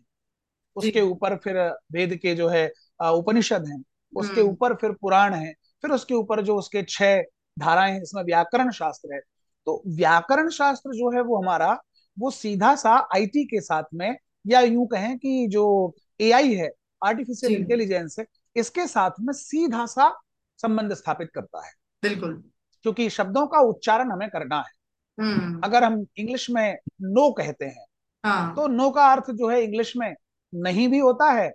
उसके 0.75 1.01
ऊपर 1.01 1.35
फिर 1.35 1.57
वेद 1.91 2.15
के 2.15 2.35
जो 2.35 2.47
है 2.47 2.67
उपनिषद 2.99 3.67
हैं। 3.67 3.83
उसके 4.15 4.41
हम्म। 4.41 4.51
ऊपर 4.51 4.73
फिर 4.73 4.91
पुराण 4.91 5.33
है 5.33 5.53
फिर 5.81 5.91
उसके 5.91 6.13
ऊपर 6.13 6.41
जो 6.41 6.57
उसके 6.57 6.83
छह 6.89 7.21
धाराएँ 7.59 7.91
हैं 7.93 8.01
इसमें 8.01 8.23
व्याकरण 8.23 8.71
शास्त्र 8.71 9.13
है। 9.13 9.19
तो 9.67 9.81
व्याकरण 9.87 10.49
शास्त्र 10.49 10.91
जो 10.91 11.11
है 11.11 11.21
वो 11.21 11.41
हमारा 11.41 11.77
वो 12.17 12.31
सीधा 12.31 12.75
सा 12.75 12.95
आईटी 13.15 13.43
के 13.45 13.61
साथ 13.61 13.83
में 13.93 14.15
या 14.47 14.59
यूँ 14.61 14.87
कहें 14.87 15.17
कि 15.17 15.47
जो 15.47 15.95
एआई 16.21 16.53
है 16.53 16.69
आर्टिफिशियल 17.05 17.53
इंटेलिजेंस 17.53 18.15
है 18.19 18.25
इसके 18.55 18.87
साथ 18.87 19.11
में 19.21 19.33
सीधा 19.33 19.85
सा 19.85 20.13
संबंध 20.59 20.93
स्थापित 20.93 21.29
करता 21.35 21.65
है। 21.65 21.71
बिल्कुल। 22.03 22.43
क्योंकि 22.83 23.09
शब्दों 23.09 23.45
का 23.47 23.59
उच्चारण 23.59 24.11
हमें 24.11 24.29
करना 24.29 24.57
है। 24.57 24.71
हम्म। 25.17 25.61
अगर 25.63 25.83
हम 25.83 26.05
इंग्लिश 26.17 26.49
में 26.49 26.77
नो 27.01 27.31
कहते 27.31 27.65
हैं 27.65 27.85
हाँ। 28.23 28.55
तो 28.55 28.67
नो 28.67 28.89
का 28.91 29.05
अर्थ 29.11 29.31
जो 29.31 29.49
है 29.49 29.61
इंग्लिश 29.63 29.95
में 29.97 30.13
नहीं 30.53 30.87
भी 30.87 30.99
होता 30.99 31.31
है 31.31 31.51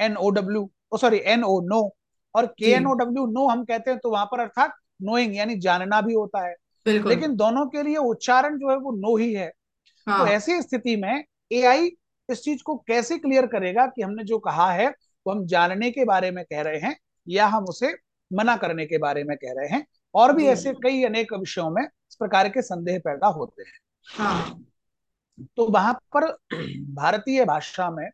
N 0.00 0.16
O 0.16 0.30
W 0.30 0.70
sorry 0.98 1.20
N 1.24 1.44
O 1.44 1.60
no 1.60 1.96
और 2.34 2.46
K 2.58 2.70
N 2.70 2.86
O 2.86 2.92
W 2.92 3.26
no 3.26 3.48
हम 3.48 3.64
कहते 3.64 3.90
हैं 3.90 4.00
तो 4.00 4.10
वहाँ 4.10 4.26
पर 4.26 4.40
अर्थात 4.40 4.74
नोइंग 5.02 5.36
यानी 5.36 5.56
जानना 5.56 6.00
भी 6.00 6.14
होता 6.14 6.46
है। 6.46 6.54
लेकिन 7.08 7.36
दोनों 7.36 7.66
के 7.66 7.82
लिए 7.82 7.96
उच्चारण 7.96 8.58
जो 8.58 8.70
है 8.70 8.76
वो 8.76 8.92
नो 8.92 9.16
ही 9.16 9.32
है। 9.34 9.52
हाँ। 10.06 10.18
तो 10.18 10.24
हाँ। 10.24 10.32
ऐसी 10.32 10.62
स्थिति 10.62 10.96
में 10.96 11.24
एआई 11.52 11.90
इस 12.28 12.42
चीज़ 12.42 12.62
को 12.62 12.76
कैसे 12.76 13.18
क्लियर 13.18 13.46
करेगा 13.46 13.86
कि 13.86 14.02
हमने 14.02 14.24
जो 14.24 14.38
कहा 14.38 14.70
है 14.72 14.88
वो 14.88 15.32
हम 15.32 15.46
जानने 15.46 15.90
के 15.90 16.04
बारे 16.04 16.30
में 16.30 16.44
कह 16.44 16.60
रहे 16.60 16.78
हैं 16.78 16.96
या 17.28 17.46
हम 17.46 17.64
उसे 17.64 17.94
मना 18.32 18.56
करने 18.56 18.86
के 18.86 18.98
बारे 18.98 19.24
में 19.24 19.36
कह 19.36 19.52
रहे 19.52 19.68
हैं? 19.68 19.86
और 20.14 20.32
भी 20.32 20.46
ऐसे 20.46 20.72
कई 20.72 21.04
अनेक 21.04 21.32
विषयों 21.32 21.70
में 21.70 21.82
इस 21.82 22.14
प्रकार 22.14 22.48
के 22.48 22.62
संदेह 22.62 22.98
पैदा 22.98 23.26
होते 23.26 23.62
हैं। 23.62 23.78
हाँ। 24.06 24.64
तो 25.56 25.66
वहाँ 25.66 25.92
पर 26.16 26.26
भारतीय 26.94 27.44
भाषा 27.44 27.90
में 27.90 28.10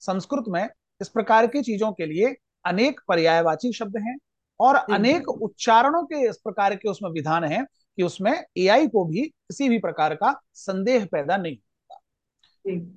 संस्कृत 0.00 0.44
में 0.48 0.68
इस 1.00 1.08
प्रकार 1.08 1.46
की 1.46 1.62
चीज़ों 1.62 1.92
के 1.92 2.06
लिए 2.06 2.34
अनेक 2.64 3.00
पर्यायवाची 3.08 3.72
शब्द 3.72 3.96
हैं 3.96 4.16
और 4.60 4.74
अनेक 4.74 5.28
उच्चारणों 5.28 6.02
के 6.04 6.28
इस 6.28 6.36
प्रकार 6.36 6.74
के 6.76 6.88
उसमें 6.88 7.10
विधान 7.10 7.44
हैं 7.44 7.64
कि 7.64 8.02
उसमें 8.02 8.32
एआई 8.56 8.86
को 8.88 9.04
भी 9.04 9.22
किसी 9.22 9.68
भी 9.68 9.78
प्रकार 9.78 10.14
का 10.14 10.34
संदेह 10.54 11.04
पैदा 11.04 11.36
नहीं 11.36 11.56
होता। 11.56 12.00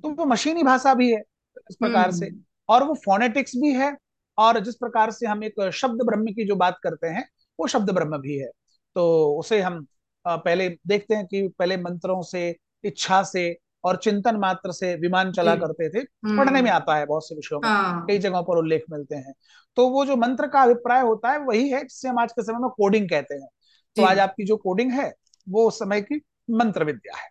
तो 0.01 0.10
वो 0.10 0.25
मशीनी 0.25 0.63
भाषा 0.63 0.93
भी 0.93 1.12
है 1.12 1.22
इस 1.70 1.75
प्रकार 1.75 2.12
से 2.12 2.25
हम्म। 2.25 2.43
और 2.70 2.84
वो 2.84 2.93
फोनेटिक्स 3.05 3.55
भी 3.55 3.74
है 3.74 3.96
और 4.38 4.60
जिस 4.60 4.75
प्रकार 4.75 5.12
से 5.12 5.27
हम 5.27 5.43
एक 5.43 5.70
शब्द 5.74 6.01
ब्रह्म 6.05 6.34
की 6.34 6.46
जो 6.46 6.55
बात 6.55 6.77
करते 6.84 7.08
हैं 7.08 7.27
वो 7.60 7.67
शब्द 7.67 7.89
ब्रह्म 7.89 8.17
भी 8.17 8.38
है। 8.38 8.50
तो 8.96 9.36
उसे 9.39 9.62
हम 9.62 9.86
पहले 10.25 10.70
देखते 10.88 11.15
हैं 11.15 11.25
कि 11.25 11.48
पहले 11.60 11.77
मंत्रों 11.77 12.22
से 12.22 12.55
इच्छा 12.84 13.22
से 13.24 13.50
और 13.84 13.96
चिंतन 13.96 14.36
मात्र 14.36 14.72
से 14.72 14.96
विमान 14.96 15.32
चला 15.32 15.56
करते 15.56 15.90
थे। 15.90 16.04
पढ़ने 16.38 16.52
में 16.52 16.70
हम्म 16.70 16.70
आता 16.70 16.96
है 16.96 17.06
बहुत 17.06 17.28
से 17.28 17.36
विषयों 17.36 17.60
में। 17.60 17.70
कई 18.08 18.14
हाँ 18.14 18.22
जगहों 18.22 18.44
पर 18.44 18.58
उल्लेख 18.58 18.84
मिलते 18.92 19.16
हैं। 19.16 19.34
तो 19.76 19.88
वो 19.90 20.06
जो 20.06 20.16
मंत्र 20.16 20.48
का 20.48 20.62
अभिप्राय 20.62 21.02
होता 21.02 21.32
है 21.32 21.40
वही 21.40 21.70
है 21.70 21.82
जिसे 21.82 22.10
हम 22.10 22.20
आज 22.20 22.32
के 22.32 22.44
समय 22.44 22.60
में 22.60 22.70
कोडिंग 22.70 23.10
कहते 23.10 23.36
हैं। 23.36 23.48
तो 23.96 24.04
आज 24.04 24.20
आपकी 24.20 24.46
जो 24.46 24.58
कोडिंग 24.58 24.92
है 24.92 25.14
वो 25.50 25.68
उस 25.68 25.80
समय 25.80 26.02
की 26.02 26.22
मंत्र 26.52 26.84
विद्या 26.84 27.18
है। 27.18 27.30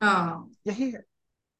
हाँ। 0.00 0.50
यही 0.66 0.90
है। 0.90 1.02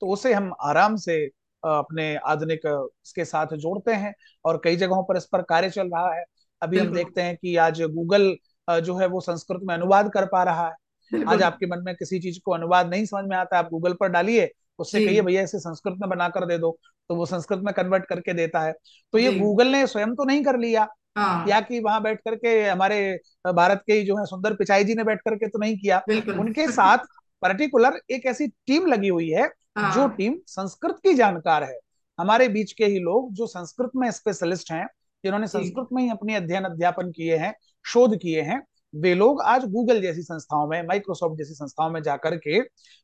तो 0.01 0.07
उसे 0.07 0.33
हम 0.35 0.53
आराम 0.61 0.97
से 0.97 1.25
अपने 1.63 2.17
आधुनिक 2.17 2.61
इसके 3.07 3.25
साथ 3.25 3.47
जोड़ते 3.47 3.93
हैं 3.93 4.15
और 4.45 4.61
कई 4.65 4.77
जगहों 4.77 5.03
पर 5.03 5.17
इस 5.17 5.25
पर 5.25 5.43
कार्य 5.43 5.71
चल 5.71 5.89
रहा 5.89 6.15
है। 6.15 6.25
अभी 6.63 6.79
हम 6.79 6.93
देखते 6.93 7.23
हैं 7.23 7.37
कि 7.37 7.57
आज 7.57 7.83
गूगल 7.83 8.37
जो 8.71 8.97
है 8.97 9.07
वो 9.07 9.21
संस्कृत 9.21 9.61
में 9.63 9.75
अनुवाद 9.75 10.11
कर 10.13 10.27
पा 10.27 10.43
रहा 10.43 10.69
है। 10.69 10.75
आज 11.29 11.43
आपके 11.43 11.67
मन 11.67 11.83
में 11.85 11.95
किसी 11.95 12.19
चीज़ 12.21 12.41
को 12.45 12.53
अनुवाद 12.53 12.91
नहीं 12.91 13.05
समझ 13.05 13.25
में 13.25 13.37
आता 13.37 13.59
आप 13.59 13.69
गूगल 13.71 13.93
पर 13.93 14.09
डालिए 14.09 14.53
उससे 14.79 15.07
कहिए 15.07 15.23
भैया 15.23 15.43
इसे 15.43 15.59
संस्कृत 15.59 15.95
में 16.01 16.11
बना 16.11 16.29
कर 16.29 16.47
दे 16.47 16.59
दो। 16.59 16.79
तो 17.09 17.15
वो 17.15 17.27
संस्कृत 17.27 17.59
में 17.59 17.75
कन्वर्ट 17.75 18.05
करके 18.07 18.33
देता 18.33 18.61
है। 18.61 18.73
तो 19.13 19.19
ये 19.19 19.39
गूगल 19.39 19.69
ने 19.69 19.87
स्वयं 19.87 20.15
तो 20.15 20.25
नहीं 20.25 20.45
कर 20.45 20.59
लिया। 20.59 20.83
या 21.19 21.23
हाँ 21.23 21.63
कि 21.63 21.81
वहाँ 21.81 22.03
बैठ 22.03 22.19
करके 22.19 22.69
हमारे 22.69 23.19
भारत 23.53 23.83
के 23.87 23.93
ही 23.93 24.05
जो 24.05 24.17
है 24.17 24.25
सुंदर 24.25 24.55
पिचाई 24.55 24.85
जी 24.85 24.95
ने 24.95 25.05
बैठ 25.05 25.19
करके 25.19 25.47
तो 25.47 25.59
नहीं 25.59 25.77
किया। 25.77 26.03
उनके 26.39 26.69
साथ 26.69 26.99
पर्टिकुलर 27.43 28.01
एक 28.11 28.27
ऐसी 28.27 28.49
टीम 28.49 28.87
लगी 28.87 29.09
हुई 29.09 29.31
है 29.31 29.49
जो 29.79 30.01
हाँ। 30.01 30.15
टीम 30.17 30.37
संस्कृत 30.47 30.97
की 31.03 31.15
जानकार 31.15 31.65
है। 31.65 31.79
हमारे 32.19 32.49
बीच 32.49 32.73
के 32.73 32.85
ही 32.85 32.99
लोग 32.99 33.33
जो 33.33 33.47
संस्कृत 33.47 33.91
में 33.97 34.11
स्पेशलिस्ट 34.11 34.73
हैं 34.73 34.87
जिन्होंने 35.25 35.47
संस्कृत 35.47 35.87
में 35.93 36.03
ही 36.03 36.11
अपने 36.11 36.35
अध्ययन 36.35 36.65
अध्यापन 36.65 37.11
किए 37.11 37.37
हैं 37.37 37.55
शोध 37.87 38.17
किए 38.17 38.41
हैं 38.41 38.63
वे 38.95 39.15
लोग 39.15 39.41
आज 39.43 39.65
गूगल 39.65 40.01
जैसी 40.03 40.23
संस्थाओं 40.23 40.67
में 40.69 40.83
माइक्रोसॉफ्ट 40.83 41.37
जैसी 41.39 41.55
संस्थाओं 41.55 41.91
में 41.91 42.03
जाकर 42.03 42.37
के 42.39 42.59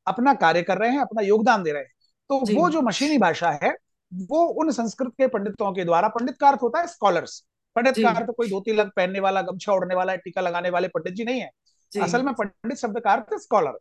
अपना 0.06 0.34
कार्य 0.34 0.62
कर 0.62 0.78
रहे 0.78 0.90
हैं 0.90 1.00
अपना 1.00 1.22
योगदान 1.22 1.62
दे 1.62 1.72
रहे 1.72 1.82
हैं। 1.82 1.90
तो 2.30 2.38
वो 2.54 2.68
जो 2.70 2.82
मशीनी 2.82 3.18
भाषा 3.18 3.50
है 3.62 3.74
वो 4.12 4.44
उन 4.62 4.70
संस्कृत 4.70 5.12
के 5.18 5.26
पंडितों 5.28 5.72
के 5.72 5.84
द्वारा 5.84 6.08
पंडित 6.08 6.36
का 6.36 6.48
अर्थ 6.48 6.62
होता 6.62 6.80
है 6.80 6.86
स्कॉलर्स 6.86 7.38
पंडित 7.76 7.94
का 7.98 8.10
अर्थ 8.10 8.30
कोई 8.36 8.48
धोती 8.50 8.72
लग 8.72 8.90
पहनने 8.96 9.20
वाला 9.20 9.42
गमछा 9.42 9.72
ओढ़ने 9.72 9.94
वाला 9.94 10.14
टीका 10.16 10.40
लगाने 10.40 10.70
वाले 10.70 10.88
पंडित 10.88 11.14
जी 11.14 11.24
नहीं 11.24 11.40
है। 11.40 11.50
असल 11.92 12.22
में 12.22 12.32
पंडित 12.34 12.78
शब्द 12.78 12.98
का 13.00 13.12
अर्थ 13.12 13.34
स्कॉलर 13.34 13.78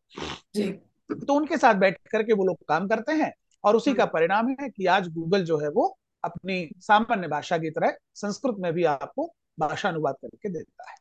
तो 1.09 1.33
उनके 1.33 1.57
साथ 1.57 1.75
बैठ 1.75 1.97
करके 2.07 2.33
वो 2.33 2.45
लोग 2.45 2.57
काम 2.67 2.87
करते 2.87 3.11
हैं 3.13 3.31
और 3.63 3.75
उसी 3.75 3.93
का 3.93 4.03
हम्म, 4.03 4.13
परिणाम 4.13 4.49
है 4.49 4.69
कि 4.69 4.85
आज 4.85 5.07
गूगल 5.07 5.43
जो 5.43 5.57
है 5.57 5.69
वो 5.69 5.87
अपनी 6.23 6.69
सामान्य 6.79 7.27
भाषा 7.27 7.57
की 7.57 7.69
तरह 7.69 7.95
संस्कृत 8.15 8.55
में 8.59 8.71
भी 8.73 8.83
आपको 8.85 9.33
भाषा 9.59 9.89
अनुवाद 9.89 10.15
करके 10.21 10.49
देता 10.49 10.91
है। 10.91 10.95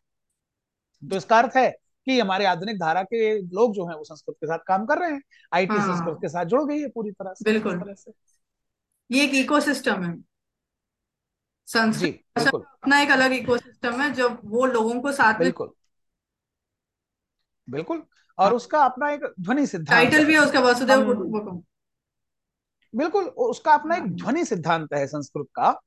तो 1.03 1.17
इसका 1.17 1.39
अर्थ 1.39 1.57
है 1.57 1.71
कि 2.07 2.21
हमारे 2.21 2.45
आधुनिक 2.47 2.79
धारा 2.79 3.03
के 3.03 3.39
लोग 3.41 3.75
जो 3.75 3.87
हैं 3.87 3.95
वो 3.95 4.05
संस्कृत 4.05 4.37
के 4.41 4.47
साथ 4.47 4.59
काम 4.59 4.87
कर 4.87 4.99
रहे 4.99 5.11
हैं 5.13 5.21
आईटी 5.55 5.75
हाँ। 5.75 5.87
संस्कृत 5.87 6.07
हाँ 6.07 6.21
के 6.21 6.29
साथ 6.29 6.45
जुड़ 6.45 6.63
गई 6.65 6.81
है 6.81 6.89
पूरी 6.89 7.11
तरह 7.11 7.35
से 7.35 7.53
बिल्कुल। 7.53 7.81
तरह 7.81 7.95
से। 7.95 8.13
ये 9.11 9.25
एक 9.25 9.35
इकोसिस्टम 9.35 10.03
है। 10.05 10.17
संस्कृत 11.69 12.55
अपना 12.55 13.01
एक 13.01 13.11
अलग 13.11 13.33
इकोसिस्टम 13.33 14.01
है 14.01 14.13
जब 14.13 14.41
वो 14.45 14.67
लोगों 14.67 15.01
को 15.01 15.13
साथ 15.13 15.39
बिल्कुल। 15.39 15.71
बिल्कुल। 17.69 18.03
और 18.39 18.55
उसका 18.55 18.83
अपना 18.85 19.11
एक 19.11 19.21
ध्वनि 19.41 19.67
सिद्धांत 19.67 19.91
टाइटल 19.91 20.25
भी 20.27 20.33
है 20.33 20.41
है 20.41 20.47
उसका 20.47 20.61
वसुदेव 20.61 21.07
कुटुंबकम 21.07 21.63
बिल्कुल 22.95 23.25
उसका 23.25 23.75
अपना 23.75 23.97
एक 23.97 24.03
हाँ। 24.03 24.11
ध्वनि 24.11 24.45
सिद्धांत 24.45 24.93
है 24.95 25.07
संस्कृत 25.07 25.47
का। 25.55 25.81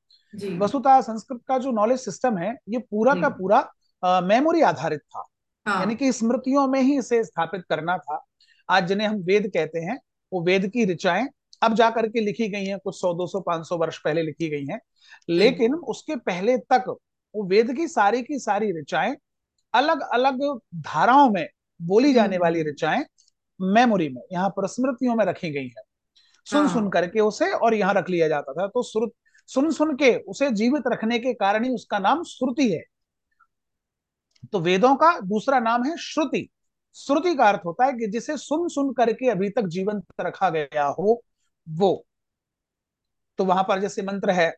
वसुतः 0.59 1.01
संस्कृत 1.01 1.41
का 1.47 1.57
जो 1.57 1.71
नॉलेज 1.71 1.99
सिस्टम 1.99 2.37
है 2.37 2.55
ये 2.69 2.79
पूरा 2.79 3.15
का 3.15 3.29
पूरा 3.29 3.73
मेमोरी 4.03 4.61
आधारित 4.61 4.99
था। 4.99 5.23
हाँ. 5.65 5.79
यानी 5.79 5.95
कि 5.95 6.11
स्मृतियों 6.11 6.67
में 6.67 6.81
ही 6.81 6.97
इसे 6.99 7.23
स्थापित 7.23 7.63
करना 7.69 7.97
था। 7.97 8.25
आज 8.69 8.87
जिन्हें 8.87 9.07
हम 9.07 9.15
वेद 9.15 9.47
कहते 9.47 9.79
हैं 9.79 9.99
वो 10.31 10.43
वेद 10.43 10.67
की 10.67 10.85
ऋचाएँ 10.85 11.27
अब 11.61 11.73
जाकर 11.73 12.07
के 12.07 12.19
लिखी 12.19 12.47
गई 12.49 12.65
हैं 12.65 12.77
कुछ 12.79 12.99
सौ 13.01 13.13
दो 13.13 13.27
सौ 13.27 13.39
पाँच 13.39 13.67
सौ 13.67 13.77
वर्ष 13.77 13.97
पहले 13.97 14.21
लिखी 14.21 14.49
गई 14.49 14.65
हैं। 14.65 14.79
लेकिन 15.29 15.73
उसके 15.73 16.15
पहले 16.15 16.57
तक 16.57 16.83
वो 17.35 17.43
वेद 17.43 17.73
की 17.73 17.87
सारी 17.87 18.21
की 18.23 18.39
सारी 18.39 18.71
ऋचाएँ 18.79 19.15
अलग 19.73 20.01
अलग 20.13 20.41
धाराओं 20.75 21.29
में 21.29 21.47
बोली 21.79 22.13
जाने 22.13 22.37
वाली 22.37 22.59
हम्म 22.59 22.69
ऋचाएँ 22.69 23.05
मेमोरी 23.59 24.09
में 24.09 24.21
यहाँ 24.31 24.49
पर 24.49 24.67
स्मृतियों 24.67 25.15
में 25.15 25.25
रखी 25.25 25.49
गई 25.49 25.67
है। 25.67 25.83
सुन 26.47 26.67
सुन 26.67 26.81
हाँ। 26.81 26.89
करके 26.89 27.19
उसे 27.19 27.51
और 27.51 27.73
यहाँ 27.73 27.93
रख 27.93 28.09
लिया 28.09 28.27
जाता 28.27 28.53
था। 28.53 28.67
तो 28.67 28.83
सुन 28.83 29.71
सुन 29.71 29.95
के 29.95 30.15
उसे 30.23 30.49
जीवित 30.51 30.83
रखने 30.87 31.19
के 31.19 31.33
कारण 31.33 31.63
ही 31.63 31.69
उसका 31.69 31.99
नाम 31.99 32.23
श्रुति 32.23 32.71
है। 32.71 32.83
तो 34.53 34.59
वेदों 34.59 34.95
का 34.95 35.19
दूसरा 35.19 35.59
नाम 35.59 35.83
है 35.83 35.95
श्रुति। 35.97 36.49
श्रुति 36.95 37.33
का 37.35 37.47
अर्थ 37.49 37.61
होता 37.65 37.85
है 37.85 37.93
कि 37.93 38.07
जिसे 38.07 38.37
सुन 38.37 38.67
सुन 38.67 38.91
करके 38.93 39.29
अभी 39.29 39.49
तक 39.49 39.65
जीवंत 39.67 40.05
रखा 40.21 40.49
गया 40.49 40.85
हो 40.99 41.21
वो। 41.67 42.05
तो 43.39 43.45
वहाँ 43.45 43.63
पर 43.63 43.81
जैसे 43.81 44.01
मंत्र 44.01 44.31
है 44.31 44.49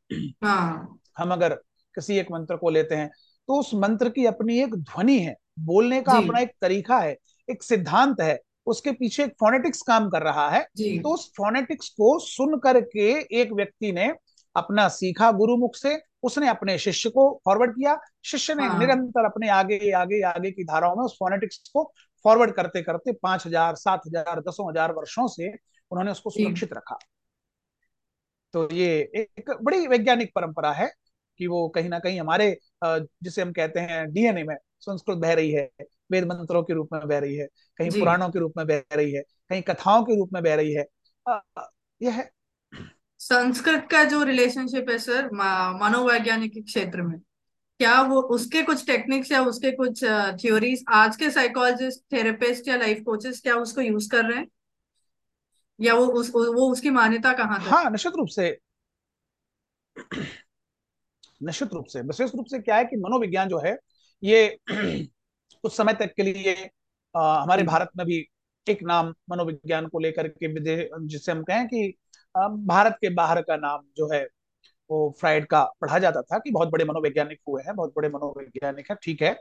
हाँ। 0.44 1.00
हम 1.18 1.32
अगर 1.32 1.54
किसी 1.96 2.18
एक 2.18 2.32
मंत्र 2.32 2.56
को 2.56 2.70
लेते 2.70 2.96
हैं 2.96 3.10
तो 3.50 3.60
उस 3.60 3.74
मंत्र 3.74 4.10
की 4.10 4.26
अपनी 4.26 4.60
एक 4.60 4.76
ध्वनि 4.76 5.18
है 5.20 5.36
बोलने 5.60 6.02
का 6.02 6.12
अपना 6.12 6.40
एक 6.40 6.52
तरीका 6.62 7.00
है 7.00 7.18
एक 7.50 7.64
सिद्धांत 7.64 8.22
है 8.22 8.40
उसके 8.66 8.92
पीछे 8.92 9.24
एक 9.24 9.34
फोनेटिक्स 9.40 9.82
काम 9.82 10.10
कर 10.10 10.22
रहा 10.22 10.50
है। 10.50 10.62
तो 11.00 11.14
उस 11.14 11.32
फोनेटिक्स 11.38 11.90
को 11.90 12.18
सुन 12.20 12.58
करके 12.60 13.10
एक 13.42 13.52
व्यक्ति 13.52 13.92
ने 13.92 14.14
अपना 14.56 14.88
सीखा 14.90 15.32
गुरुमुख 15.32 15.76
से 15.76 15.98
उसने 16.24 16.48
अपने 16.50 16.78
शिष्य 16.78 17.10
को 17.10 17.30
फॉरवर्ड 17.46 17.72
किया। 17.72 17.98
शिष्य 18.24 18.56
ने 18.56 18.64
हाँ। 18.64 18.80
निरंतर 18.80 19.26
अपने 19.26 19.50
आगे 19.50 19.92
आगे 19.94 20.22
आगे 20.24 20.52
की 20.52 20.64
धाराओं 20.64 20.96
में 20.96 21.04
उस 21.04 21.16
फोनेटिक्स 21.20 21.70
को 21.74 21.84
फॉरवर्ड 22.26 22.54
करते 22.54 22.82
करते 22.82 23.12
पाँच 23.14 23.46
हज़ार 23.48 23.76
सात 23.76 24.02
हज़ार 24.08 24.40
दसों 24.40 24.70
हज़ार 24.70 24.92
वर्षों 24.94 25.28
से 25.28 25.48
उन्होंने 25.48 26.12
उसको 26.12 26.30
सुरक्षित 26.30 26.74
रखा। 26.74 26.98
तो 28.54 28.68
ये 28.74 28.88
एक 29.16 29.52
बड़ी 29.62 29.88
वैज्ञानिक 29.88 30.32
परंपरा 30.36 30.72
है 30.72 30.92
कि 31.40 31.48
वो 31.48 31.68
कहीं 31.70 31.90
ना 31.90 32.00
कहीं 32.00 32.20
हमारे 32.20 32.56
जिसे 32.84 33.42
हम 33.42 33.52
कहते 33.52 33.80
हैं 33.80 34.06
डीएनए 34.14 34.44
में 34.44 34.56
संस्कृत 34.80 35.18
बह 35.18 35.34
रही 35.34 35.52
है 35.52 35.70
वेद 36.12 36.26
मंत्रों 36.26 36.64
के 36.64 36.74
रूप 36.74 36.90
में 36.94 37.08
बह 37.08 37.20
रही 37.20 37.36
है 37.36 37.48
कहीं 37.80 37.90
पुराणों 37.92 38.30
के 38.30 38.40
रूप 38.40 38.54
में 38.58 38.66
बह 38.68 38.82
रही 38.94 39.12
है 39.14 39.22
कहीं 39.50 39.62
कथाओं 39.62 40.04
के 40.04 40.18
रूप 40.18 40.30
में 40.34 40.42
बह 40.44 40.56
रही 40.56 40.74
है। 40.74 40.86
यह 42.02 42.12
है 42.12 42.30
संस्कृत 43.22 43.88
का 43.92 44.04
जो 44.04 44.24
रिलेशनशिप 44.24 44.90
है 44.90 44.98
सर 44.98 45.30
मनोवैज्ञानिक 45.82 46.66
क्षेत्र 46.66 47.02
में 47.02 47.20
क्या 47.80 48.02
वो 48.02 48.22
उसके 48.22 48.64
कुछ 48.64 48.86
टेक्निक्स 48.88 49.32
या 49.32 49.42
उसके 49.42 49.72
कुछ 49.72 50.04
थ्योरीज 50.42 50.84
आज 50.90 51.16
के 51.16 51.30
साइकोलॉजिस्ट 51.30 52.14
थेरेपिस्ट 52.14 52.68
या 52.68 52.76
लाइफ 52.76 53.04
कोचेस 53.06 53.42
क्या 53.42 53.56
उसको 53.56 53.82
यूज़ 53.82 54.10
कर 54.10 54.26
रहे 54.26 54.38
हैं? 54.38 54.48
या 55.82 55.94
वो 55.94 56.06
उस 56.06 56.30
वो 56.30 56.72
उसकी 56.72 56.90
मान्यता 56.90 57.34
कहाँ 57.34 57.64
तक 57.64 57.70
हाँ? 57.70 57.90
निश्चित 57.92 58.14
रूप 58.16 58.28
से। 58.28 58.58
निश्चित 61.44 61.74
रूप 61.74 61.86
से। 61.86 62.02
विशेष 62.02 62.32
रूप 62.36 62.46
से 62.46 62.60
क्या 62.60 62.76
है 62.76 62.86
कि 62.86 62.96
मनोविज्ञान 62.96 63.50
जो 63.50 63.60
है 63.60 63.78
ये 64.24 64.60
कुछ 64.70 65.76
समय 65.78 65.94
तक 65.94 66.14
के 66.18 66.24
लिए 66.24 66.70
आ, 67.16 67.44
हमारे 67.44 67.64
भारत 67.64 67.90
में 67.98 68.06
भी 68.08 68.30
एक 68.70 68.84
नाम 68.84 69.14
मनोविज्ञान 69.30 69.88
को 69.88 70.00
लेकर 70.00 70.28
के 70.28 70.48
विदेश 70.48 70.90
जिसे 71.02 71.32
हम 71.32 71.44
कहें 71.44 71.68
कि 71.68 71.98
भारत 72.38 72.98
के 73.02 73.10
बाहर 73.10 73.42
का 73.42 73.56
नाम 73.56 73.80
जो 73.98 74.14
है 74.14 74.28
वो 74.92 75.16
फ्राइड 75.20 75.48
का 75.48 75.64
पढ़ा 75.64 76.00
जाता 76.00 76.22
था 76.22 76.38
कि 76.40 76.52
बहुत 76.52 76.70
बड़े 76.70 76.86
मनोवैज्ञानिक 76.86 77.40
हुए 77.48 77.64
हैं 77.64 77.76
बहुत 77.76 77.94
बड़े 77.96 78.10
मनोवैज्ञानिक 78.10 78.92
है 78.92 78.98
ठीक 79.04 79.22
है। 79.22 79.40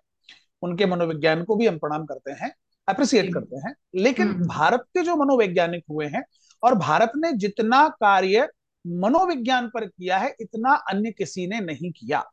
उनके 0.63 0.87
मनोविज्ञान 0.87 1.45
को 1.45 1.57
भी 1.57 1.67
हम 1.67 1.79
प्रणाम 1.79 2.05
करते 2.05 2.31
हैं 2.31 2.55
अप्रिसिएट 2.89 3.35
करते 3.35 3.57
हैं। 3.57 3.75
लेकिन 3.95 4.29
हम्म। 4.29 4.49
भारत 4.49 4.81
के 4.81 5.03
जो 5.03 5.17
मनोवैज्ञानिक 5.17 5.85
हुए 5.91 6.07
हैं 6.07 6.25
और 6.63 6.75
भारत 6.75 7.13
ने 7.17 7.33
जितना 7.33 7.89
कार्य 7.89 8.49
मनोविज्ञान 8.87 9.69
पर 9.69 9.87
किया 9.87 10.19
है 10.19 10.37
इतना 10.41 10.75
अन्य 10.75 11.11
किसी 11.11 11.47
ने 11.47 11.61
नहीं 11.61 11.93
किया। 11.93 12.25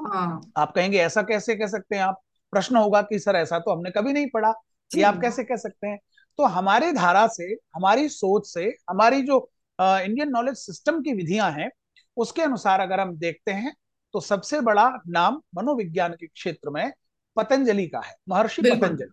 हाँ। 0.00 0.52
आप 0.56 0.72
कहेंगे 0.72 0.98
ऐसा 0.98 1.22
कैसे 1.22 1.56
कह 1.56 1.66
सकते 1.66 1.96
हैं 1.96 2.02
आप? 2.02 2.20
प्रश्न 2.52 2.76
होगा 2.76 3.02
कि 3.02 3.18
सर 3.18 3.36
ऐसा 3.36 3.58
तो 3.58 3.76
हमने 3.76 3.90
कभी 3.90 4.12
नहीं 4.12 4.26
पढ़ा 4.34 4.54
ये 4.94 5.02
आप 5.02 5.20
कैसे 5.20 5.44
कह 5.44 5.56
सकते 5.56 5.86
हैं? 5.86 5.98
तो 6.38 6.44
हमारी 6.44 6.92
धारा 6.92 7.26
से 7.26 7.44
हमारी 7.44 8.08
सोच 8.08 8.46
से 8.46 8.76
हमारी 8.90 9.22
जो 9.22 9.50
इंडियन 9.80 10.28
नॉलेज 10.28 10.54
सिस्टम 10.54 11.02
की 11.02 11.12
विधियाँ 11.12 11.50
हैं 11.52 11.70
उसके 12.16 12.42
अनुसार 12.42 12.80
अगर 12.80 13.00
हम 13.00 13.16
देखते 13.16 13.52
हैं 13.52 13.74
तो 14.12 14.20
सबसे 14.20 14.60
बड़ा 14.60 15.02
नाम 15.08 15.42
मनोविज्ञान 15.54 16.12
के 16.12 16.26
क्षेत्र 16.26 16.70
में 16.70 16.92
पतंजलि 17.36 17.86
का 17.86 18.00
है 18.00 18.14
महर्षि 18.28 18.62
पतंजलि। 18.62 19.08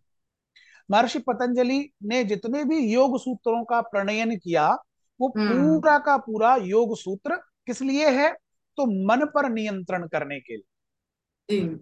महर्षि 0.92 1.20
पतंजलि 1.20 1.92
ने 2.04 2.24
जितने 2.24 2.64
भी 2.64 2.94
योग 2.94 3.20
सूत्रों 3.20 3.64
का 3.64 3.82
प्रणयन 3.82 4.38
किया 4.38 4.78
वो 5.20 5.34
हम्म। 5.38 5.50
पूरा 5.50 5.98
का 5.98 6.18
पूरा 6.18 6.56
योग 6.56 6.98
सूत्र 6.98 7.36
किस 7.66 7.82
लिए 7.82 8.10
है? 8.10 8.32
तो 8.78 8.86
मन 9.08 9.26
पर 9.26 9.50
नियंत्रण 9.50 10.08
करने 10.08 10.40
के 10.40 10.56
लिए। 10.58 11.80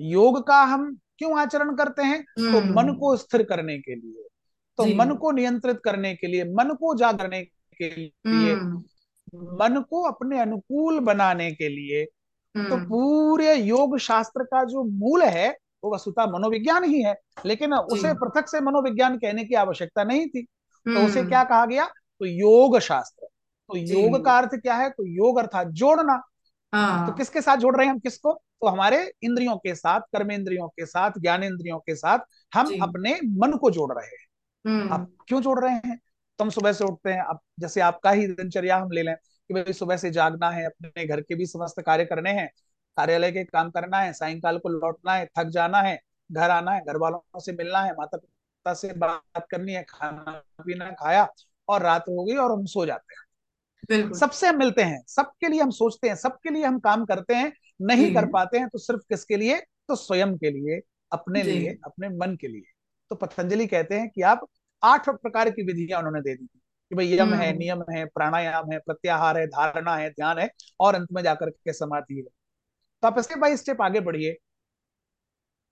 योग 0.00 0.46
का 0.46 0.62
हम 0.62 0.98
क्यों 1.18 1.38
आचरण 1.38 1.76
करते 1.76 2.02
हैं? 2.02 2.22
तो 2.22 2.60
मन 2.60 2.78
हम्म 2.78 2.94
को 2.94 3.16
स्थिर 3.16 3.42
करने 3.42 3.78
के 3.78 3.94
लिए। 3.94 4.28
तो 4.78 4.86
मन 4.86 5.14
को 5.14 5.30
नियंत्रित 5.30 5.80
करने 5.84 6.14
के 6.14 6.26
लिए 6.26 6.44
मन 6.44 6.74
को 6.74 6.94
जाग 6.94 7.18
करने 7.18 7.46
के 7.82 7.88
लिए 7.90 8.54
हम्म। 8.54 8.84
मन 9.34 9.84
को 9.90 10.02
अपने 10.02 10.40
अनुकूल 10.40 11.00
बनाने 11.00 11.52
के 11.52 11.68
लिए 11.68 12.04
तो 12.56 12.74
हम्म। 12.74 12.84
पूरे 12.84 13.54
योग 13.54 13.98
शास्त्र 13.98 14.42
का 14.42 14.64
जो 14.64 14.84
मूल 14.84 15.22
है 15.22 15.58
वो 15.84 15.94
वस्तुतः 15.94 16.26
मनोविज्ञान 16.26 16.84
ही 16.84 17.02
है। 17.02 17.14
लेकिन 17.46 17.74
उसे 17.74 18.14
पृथक 18.14 18.48
से 18.48 18.60
मनोविज्ञान 18.60 19.18
कहने 19.18 19.44
की 19.44 19.54
आवश्यकता 19.54 20.04
नहीं 20.04 20.26
थी। 20.26 20.42
तो 20.88 21.06
उसे 21.06 21.20
हम्म। 21.20 21.28
क्या 21.28 21.44
कहा 21.44 21.66
गया? 21.66 21.86
तो 21.86 22.26
योग 22.26 22.78
शास्त्र। 22.78 23.26
तो 23.68 23.76
योग 23.76 24.24
का 24.24 24.38
अर्थ 24.38 24.50
क्या 24.54 24.74
है? 24.74 24.90
तो 24.90 25.06
योग 25.06 25.38
अर्थात 25.38 25.66
जोड़ना। 25.66 26.16
तो 26.16 26.78
हाँ 26.78 27.14
किसके 27.14 27.40
साथ 27.40 27.56
जोड़ 27.56 27.76
रहे 27.76 27.86
हैं 27.86 27.92
हम? 27.92 27.98
किसको? 27.98 28.32
तो 28.32 28.66
हमारे 28.66 29.12
इंद्रियों 29.22 29.56
के 29.56 29.74
साथ 29.74 30.00
कर्मेंद्रियों 30.00 30.68
के 30.68 30.86
साथ 30.86 31.10
ज्ञानेंद्रियों 31.18 31.78
के 31.78 31.94
साथ 31.94 32.18
हम 32.54 32.78
अपने 32.82 33.20
मन 33.24 33.58
को 33.58 33.70
जोड़ 33.70 33.92
रहे 33.98 34.06
हैं। 34.06 34.26
आप 34.90 35.12
क्यों 35.28 35.40
जोड़ 35.40 35.64
रहे 35.64 35.74
हैं? 35.74 36.00
तो 36.38 36.44
हम 36.44 36.50
सुबह 36.50 36.72
से 36.72 36.84
उठते 36.84 37.10
हैं 37.10 37.22
अब 37.22 37.40
जैसे 37.60 37.80
आपका 37.80 38.10
ही 38.10 38.26
दिनचर्या 38.26 38.76
हम 38.76 38.90
ले 38.90 39.02
लें 39.02 39.14
कि 39.16 39.54
भाई 39.54 39.72
सुबह 39.72 39.96
से 39.96 40.10
जागना 40.10 40.50
है 40.50 40.64
अपने 40.66 41.06
घर 41.06 41.20
के 41.20 41.34
भी 41.34 41.46
समस्त 41.46 41.80
कार्य 41.80 42.04
करने 42.04 42.30
हैं 42.30 42.48
कार्यालय 42.96 43.32
के 43.32 43.44
काम 43.44 43.70
करना 43.70 43.98
है 43.98 44.12
सायंकाल 44.12 44.58
को 44.58 44.68
लौटना 44.68 45.14
है 45.14 45.26
थक 45.38 45.48
जाना 45.48 45.80
है 45.82 45.98
घर 46.30 46.50
आना 46.50 46.72
है 46.72 46.80
घर 46.80 46.96
वालों 46.96 47.40
से 47.40 47.52
मिलना 47.52 47.82
है 47.82 47.92
माता 47.92 48.16
पिता 48.16 48.74
से 48.74 48.92
बात 48.92 49.46
करनी 49.50 49.72
है 49.72 49.82
खाना 49.88 50.32
पीना 50.64 50.90
खाया 50.90 51.26
और 51.68 51.82
रात 51.82 52.04
हो 52.08 52.24
गई 52.24 52.36
और 52.36 52.52
हम 52.52 52.64
सो 52.66 52.86
जाते 52.86 53.14
हैं। 53.14 54.12
सबसे 54.14 54.46
हम 54.48 54.58
मिलते 54.58 54.82
हैं 54.82 55.02
सबके 55.08 55.48
लिए 55.48 55.60
हम 55.62 55.70
सोचते 55.70 56.08
हैं 56.08 56.14
सबके 56.16 56.50
लिए 56.50 56.64
हम 56.64 56.78
काम 56.78 57.04
करते 57.04 57.34
हैं 57.34 57.52
नहीं 57.82 58.12
कर 58.14 58.26
पाते 58.26 58.58
हैं 58.58 58.68
तो 58.68 58.78
सिर्फ़ 58.78 59.02
किसके 59.08 59.36
लिए? 59.36 59.58
तो 59.88 59.96
स्वयं 59.96 60.36
के 60.38 60.50
लिए 60.50 60.80
अपने 61.12 61.42
लिए 61.42 61.76
अपने 61.84 62.08
मन 62.08 62.36
के 62.40 62.48
लिए। 62.48 62.62
तो 63.10 63.16
पतंजलि 63.16 63.66
कहते 63.66 63.98
हैं 63.98 64.08
कि 64.10 64.22
आप 64.22 64.46
आठ 64.82 65.08
प्रकार 65.08 65.50
की 65.50 65.62
विधियाँ 65.62 65.98
उन्होंने 65.98 66.20
दे 66.20 66.34
दी 66.34 66.46
कि 66.90 66.94
भाई 66.94 67.18
यम 67.18 67.34
है 67.34 67.48
हम्म। 67.48 67.58
नियम 67.58 67.84
है 67.90 68.04
प्राणायाम 68.04 68.72
है 68.72 68.78
प्रत्याहार 68.78 69.38
है 69.38 69.46
धारणा 69.46 69.96
है 69.96 70.10
ध्यान 70.10 70.38
है 70.38 70.50
और 70.80 70.94
अंत 70.94 71.08
में 71.12 71.22
जाकर 71.22 71.50
के 71.50 71.72
समाधि 71.72 72.14
है। 72.14 72.22
तो 72.22 73.06
आप 73.06 73.18
स्टेप 73.18 73.38
बाय 73.38 73.56
स्टेप 73.56 73.82
आगे 73.82 74.00
बढ़िए। 74.00 74.36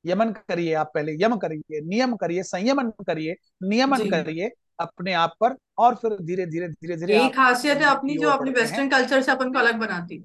यमन 0.07 0.33
करिए 0.33 0.75
आप 0.75 0.91
पहले 0.95 1.13
यम 1.25 1.37
करिए 1.37 1.81
नियम 1.81 2.17
करिए 2.17 2.43
संयमन 2.43 2.91
करिए 2.91 3.37
नियमन 3.63 4.11
करिए 4.11 4.51
अपने 4.81 5.13
आप 5.13 5.35
पर 5.41 5.57
और 5.79 5.95
फिर 5.95 6.17
धीरे 6.23 6.47
धीरे 6.47 6.69
धीरे 6.69 6.97
धीरे 6.97 7.17
यही 7.17 7.29
खासियत 7.29 7.79
है 7.79 7.85
अपनी 7.85 8.19
जो 8.19 8.29
अपनी 8.29 8.51
वेस्टर्न 8.51 8.89
कल्चर 8.89 9.23
से 9.23 9.33
अपन 9.33 9.53
को 9.53 9.59
अलग 9.59 9.75
बनाती 9.75 10.17
है। 10.17 10.25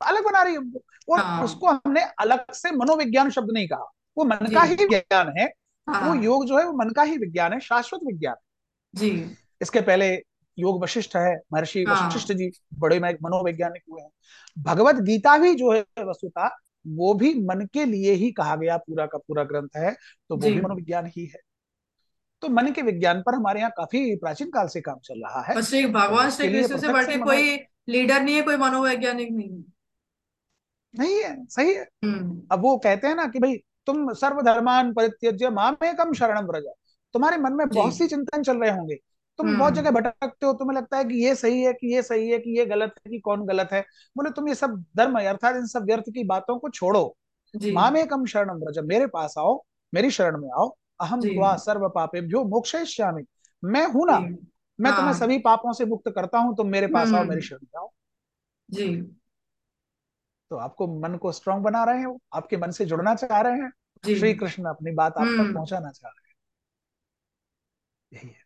अलग 0.00 0.24
बना 0.24 0.42
रही 0.42 0.54
है। 0.54 0.60
और 1.08 1.20
हाँ। 1.20 1.44
उसको 1.44 1.66
हमने 1.68 2.00
अलग 2.02 2.52
से 2.52 2.70
मनोविज्ञान 2.70 3.30
शब्द 3.30 3.50
नहीं 3.52 3.68
कहा। 3.68 3.92
वो 4.16 4.24
मन 4.24 4.54
का 4.54 4.62
ही 4.62 4.74
विज्ञान 4.74 5.32
है। 5.38 5.52
वो 5.88 5.94
हाँ। 5.94 6.22
योग 6.22 6.46
जो 6.46 6.58
है 6.58 6.64
वो 6.64 6.72
मन 6.72 6.90
का 6.90 7.02
ही 7.02 7.16
विज्ञान 7.18 7.52
है 7.52 7.60
शाश्वत 7.60 8.00
विज्ञान। 8.06 8.34
जी। 8.94 9.10
इसके 9.62 9.80
पहले 9.80 10.14
योग 10.58 10.82
वशिष्ठ 10.82 11.16
है 11.16 11.34
महर्षि 11.52 11.84
वशिष्ठ 11.84 12.30
हाँ 12.30 12.36
जी 12.38 12.50
बड़े 12.78 12.98
मनोवैज्ञानिक 13.00 13.82
हुए 13.90 14.02
हैं। 14.02 14.10
भगवत 14.58 14.96
गीता 14.96 15.36
भी 15.38 15.54
जो 15.54 15.72
है 15.72 15.84
वस्तुता 16.00 16.48
वो 16.86 17.12
भी 17.14 17.34
मन 17.34 17.66
के 17.72 17.84
लिए 17.84 18.12
ही 18.12 18.30
कहा 18.32 18.56
गया 18.56 18.76
पूरा 18.76 19.06
का 19.06 19.18
पूरा 19.18 19.44
ग्रंथ 19.44 19.76
है 19.76 19.92
तो 19.92 20.36
वो 20.36 20.40
भी 20.40 20.60
मनोविज्ञान 20.60 21.06
ही 21.06 21.26
है। 21.26 21.40
तो 22.42 22.48
मन 22.48 22.70
के 22.72 22.82
विज्ञान 22.82 23.22
पर 23.22 23.34
हमारे 23.34 23.60
यहाँ 23.60 23.70
काफ़ी 23.70 24.16
प्राचीन 24.16 24.50
काल 24.50 24.68
से 24.68 24.80
काम 24.80 24.98
चल 25.04 25.18
रहा 25.18 25.42
है। 25.42 25.62
श्री 25.62 25.86
भगवान 25.86 26.30
श्री 26.30 26.48
कृष्ण 26.48 26.78
से 26.78 26.88
बढ़ 26.88 27.06
के 27.06 27.18
कोई 27.18 27.56
लीडर 27.88 28.22
नहीं 28.22 28.34
है 28.34 28.42
कोई 28.42 28.56
मनोवैज्ञानिक 28.56 29.30
नहीं 29.32 29.48
है। 29.48 29.64
नहीं 30.94 31.22
है 31.22 31.46
सही 31.46 31.74
है। 31.74 31.82
हम्म। 32.04 32.42
अब 32.52 32.62
वो 32.62 32.76
कहते 32.78 33.06
हैं 33.06 33.14
ना 33.14 33.26
कि 33.26 33.38
भाई 33.38 33.56
तुम 33.86 34.12
सर्वधर्मान 34.12 34.92
परित्यज्य 34.92 35.50
मामेकम 35.50 36.12
शरणम 36.12 36.46
व्रज। 36.46 36.64
तुम्हारे 37.12 37.36
मन 37.36 37.52
में 37.52 37.68
बहुत 37.68 37.94
सी 37.94 38.06
चिंतन 38.06 38.42
चल 38.42 38.56
रहे 38.56 38.70
होंगे। 38.70 38.94
तुम 39.38 39.58
बहुत 39.58 39.72
जगह 39.72 39.88
हम्म 39.88 40.00
भटकते 40.00 40.46
हो 40.46 40.52
तुम्हें 40.52 40.76
लगता 40.76 40.96
है 40.96 41.04
कि 41.04 41.14
ये 41.24 41.34
सही 41.34 41.62
है 41.62 41.72
कि 41.72 41.94
ये 41.94 42.02
सही 42.02 42.28
है 42.30 42.38
कि 42.38 42.58
ये 42.58 42.64
गलत 42.66 42.94
है 42.98 43.10
कि 43.10 43.18
कौन 43.18 43.46
गलत 43.46 43.68
है। 43.72 43.80
बोले 44.16 44.30
तुम 44.30 44.48
ये 44.48 44.54
सब 44.54 44.84
धर्म 44.96 45.18
अर्थात 45.20 45.56
इन 45.56 45.66
सब 45.66 45.84
व्यर्थ 45.84 46.04
की 46.08 46.24
बातों 46.24 46.58
को 46.58 46.68
छोड़ो। 46.68 47.16
जी। 47.56 47.72
मामेकम 47.72 48.26
शरणम 48.26 48.54
व्रज 48.54 48.78
मेरे 48.78 49.06
पास 49.06 49.34
आओ 49.38 49.64
मेरी 49.94 50.10
शरण 50.10 50.40
में 50.40 50.48
आओ। 50.48 50.76
अहम 51.00 51.20
जी। 51.20 51.34
त्वा 51.34 51.56
सर्व 51.56 51.88
पापेभ्यो 51.88 52.44
मोक्षयिष्यामि। 52.44 53.24
मैं 53.64 53.86
हूँ 53.86 54.06
ना। 54.06 54.18
मैं 54.80 54.92
तुम्हें 54.92 55.12
हाँ। 55.12 55.20
सभी 55.20 55.38
पापों 55.38 55.72
से 55.72 55.84
मुक्त 55.84 56.10
करता 56.10 56.38
हूँ 56.38 56.56
तुम 56.56 56.68
मेरे 56.68 56.86
पास 56.86 57.08
आओ 57.08 57.24
मेरी 57.24 57.30
हम्म 57.30 57.40
शरण 57.40 57.58
में 57.62 57.80
आओ। 57.80 57.90
जी। 58.70 59.16
तो 60.50 60.56
आपको 60.56 61.00
मन 61.00 61.16
को 61.16 61.32
स्ट्रांग 61.32 61.62
बना 61.62 61.84
रहे 61.84 61.98
हैं 61.98 62.06
वो 62.06 62.20
आपके 62.32 62.56
मन 62.56 62.70
से 62.70 62.84
जुड़ना 62.84 63.14
चाह 63.14 63.40
रहे 63.40 63.52
हैं। 63.52 63.70
श्री 64.04 64.34
कृष्ण 64.34 64.64
अपनी 64.64 64.92
बात 64.92 65.12
आप 65.12 65.24
तक 65.24 65.40
हम्म। 65.40 65.54
पहुंचाना 65.54 65.90
चाह 65.90 66.10
रहे 66.10 66.28
हैं। 66.28 66.34
यही 68.12 68.28
है। 68.28 68.44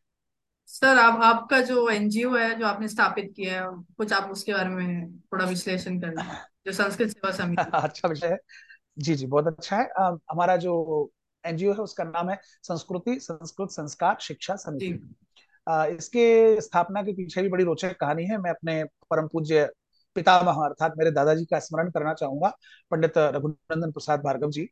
सर 0.67 0.99
आप 0.99 1.21
आपका 1.23 1.61
जो 1.61 1.89
एनजीओ 1.89 2.37
है 2.37 2.59
जो 2.59 2.67
आपने 2.67 2.89
स्थापित 2.89 3.33
किया 3.37 3.63
है 3.63 3.71
कुछ 3.99 4.13
आप 4.13 4.31
उसके 4.31 4.53
बारे 4.53 4.69
में 4.69 5.19
थोड़ा 5.19 5.45
विश्लेषण 5.45 6.01
करें 6.01 6.37
जो 6.67 6.73
संस्कृत 6.73 7.09
सेवा 7.09 7.31
समिति 7.31 7.63
अच्छा 7.75 8.09
विषय 8.09 8.27
है। 8.27 8.39
जी 8.99 9.15
जी 9.15 9.27
बहुत 9.27 9.47
अच्छा 9.47 9.77
है। 9.77 9.89
हमारा 10.31 10.57
जो 10.57 11.11
एनजीओ 11.45 11.73
है 11.73 11.79
उसका 11.79 12.05
नाम 12.05 12.31
है 12.31 12.41
संस्कृति 12.63 13.21
संस्कृत 13.21 13.69
संस्कार 13.71 14.17
शिक्षा 14.21 14.57
समिति। 14.57 15.15
इसके 15.97 16.61
स्थापना 16.61 17.03
के 17.03 17.13
पीछे 17.13 17.43
भी 17.43 17.49
बड़ी 17.49 17.65
रोचक 17.65 17.97
कहानी 17.97 18.25
है। 18.25 18.39
मैं 18.39 18.51
अपने 18.51 18.85
परम 18.85 19.29
पूज्य 19.29 19.71
पितामह 20.15 20.65
अर्थात 20.65 20.95
मेरे 20.99 21.11
दादाजी 21.11 21.45
का 21.45 21.59
स्मरण 21.59 21.91
करना 21.91 22.15
चाहूँगा 22.15 22.49
पंडित 22.91 23.19
रघुनंदन 23.19 23.91
प्रसाद 23.93 24.21
भार्गव 24.21 24.51
जी। 24.51 24.69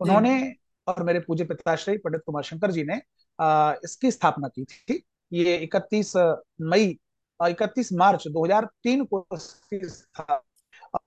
उन्होंने 0.00 0.54
और 0.86 1.02
मेरे 1.02 1.20
पूज्य 1.20 1.44
पिताश्री 1.44 1.96
पंडित 1.98 2.22
कुमार 2.26 2.42
शंकर 2.42 2.70
जी 2.70 2.84
ने 2.84 3.00
अ, 3.38 3.74
इसकी 3.84 4.10
स्थापना 4.10 4.48
की 4.48 4.64
थी। 4.64 5.02
ये 5.32 5.56
31 5.56 6.12
मई 6.60 6.98
और 7.40 7.50
31 7.50 7.92
मार्च 7.92 8.24
2003 8.28 9.04
को 9.04 9.26
इसकी 9.34 9.78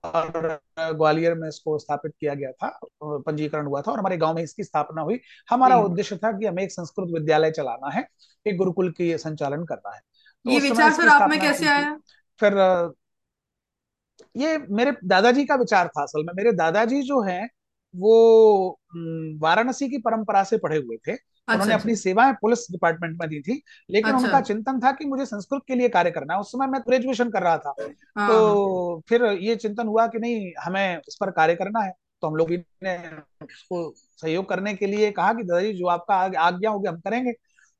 और 0.03 0.59
ग्वालियर 0.79 1.33
में 1.33 1.47
इसको 1.47 1.77
स्थापित 1.79 2.11
किया 2.19 2.33
गया 2.33 2.51
था 2.51 2.79
पंजीकरण 3.03 3.65
हुआ 3.65 3.81
था 3.81 3.91
और 3.91 3.99
हमारे 3.99 4.17
गाँव 4.17 4.35
में 4.35 4.43
इसकी 4.43 4.63
स्थापना 4.63 5.01
हुई। 5.01 5.19
हमारा 5.49 5.77
उद्देश्य 5.77 6.17
था 6.17 6.31
कि 6.31 6.45
हमें 6.45 6.63
एक 6.63 6.71
संस्कृत 6.71 7.07
विद्यालय 7.13 7.51
चलाना 7.51 7.89
है 7.89 8.07
एक 8.45 8.57
गुरुकुल 8.57 8.91
की 8.91 9.17
संचालन 9.17 9.65
करना 9.65 9.95
है। 9.95 10.01
तो 10.45 10.51
ये 10.51 10.59
विचार 10.59 10.91
इसकी 10.91 11.07
आप 11.07 11.29
में 11.29 11.39
कैसे 11.39 11.67
आया? 11.67 11.97
फिर 12.39 12.53
ये 14.37 14.57
मेरे 14.69 14.91
दादाजी 15.05 15.45
का 15.45 15.55
विचार 15.55 15.87
था 15.87 16.03
असल 16.03 16.23
में। 16.23 16.33
मेरे 16.35 16.51
दादाजी 16.51 17.01
जो 17.01 17.21
हैं 17.21 17.49
वो 17.93 18.79
वाराणसी 19.41 19.89
की 19.89 19.97
परंपरा 19.97 20.43
से 20.43 20.57
पढ़े 20.57 20.77
हुए 20.77 20.97
थे। 20.97 21.11
अच्छा 21.11 21.53
उन्होंने 21.53 21.73
अच्छा। 21.73 21.83
अपनी 21.83 21.95
सेवाएँ 21.95 22.33
पुलिस 22.33 22.59
डिपार्टमेंट 22.71 23.17
में 23.21 23.27
दी 23.29 23.39
थी 23.41 23.53
लेकिन 23.89 24.13
अच्छा। 24.13 24.25
उनका 24.25 24.41
चिंतन 24.41 24.79
था 24.79 24.91
कि 24.91 25.05
मुझे 25.05 25.25
संस्कृत 25.25 25.61
के 25.67 25.75
लिए 25.75 25.89
कार्य 25.89 26.11
करना 26.11 26.33
है। 26.33 26.39
उस 26.39 26.51
समय 26.51 26.67
मैं 26.67 26.81
ग्रेजुएशन 26.81 27.29
कर 27.29 27.43
रहा 27.43 27.57
था। 27.57 27.73
हाँ 27.79 27.87
हाँ। 28.17 28.27
तो 28.29 29.01
फिर 29.09 29.25
ये 29.25 29.55
चिंतन 29.55 29.87
हुआ 29.87 30.07
कि 30.07 30.19
नहीं 30.19 30.51
हमें 30.59 30.97
इस 31.07 31.17
पर 31.21 31.31
कार्य 31.31 31.55
करना 31.55 31.79
है। 31.79 31.93
तो 32.21 32.27
हम 32.27 32.35
लोग 32.35 32.51
ने 32.83 32.97
उसको 33.43 33.93
सहयोग 33.95 34.49
करने 34.49 34.73
के 34.73 34.87
लिए 34.87 35.11
कहा 35.11 35.33
कि 35.33 35.43
दादाजी 35.43 35.73
जो 35.73 35.87
आपका 35.87 36.15
आज्ञा 36.41 36.69
होगी 36.69 36.87
हम 36.87 36.99
करेंगे। 36.99 37.33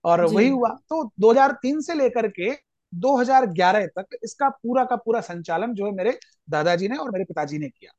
और 0.03 0.25
वही 0.25 0.47
हुआ। 0.49 0.69
तो 0.89 1.03
2003 1.19 1.81
से 1.81 1.93
लेकर 1.93 2.27
के 2.27 2.51
2011 2.93 3.85
तक 3.87 4.17
इसका 4.23 4.49
पूरा 4.49 4.85
का 4.85 4.95
पूरा 4.95 5.21
संचालन 5.21 5.73
जो 5.73 5.85
है 5.85 5.91
मेरे 5.91 6.17
दादाजी 6.49 6.87
ने 6.87 6.97
और 6.97 7.11
मेरे 7.11 7.25
पिताजी 7.25 7.57
ने 7.57 7.69
किया। 7.69 7.91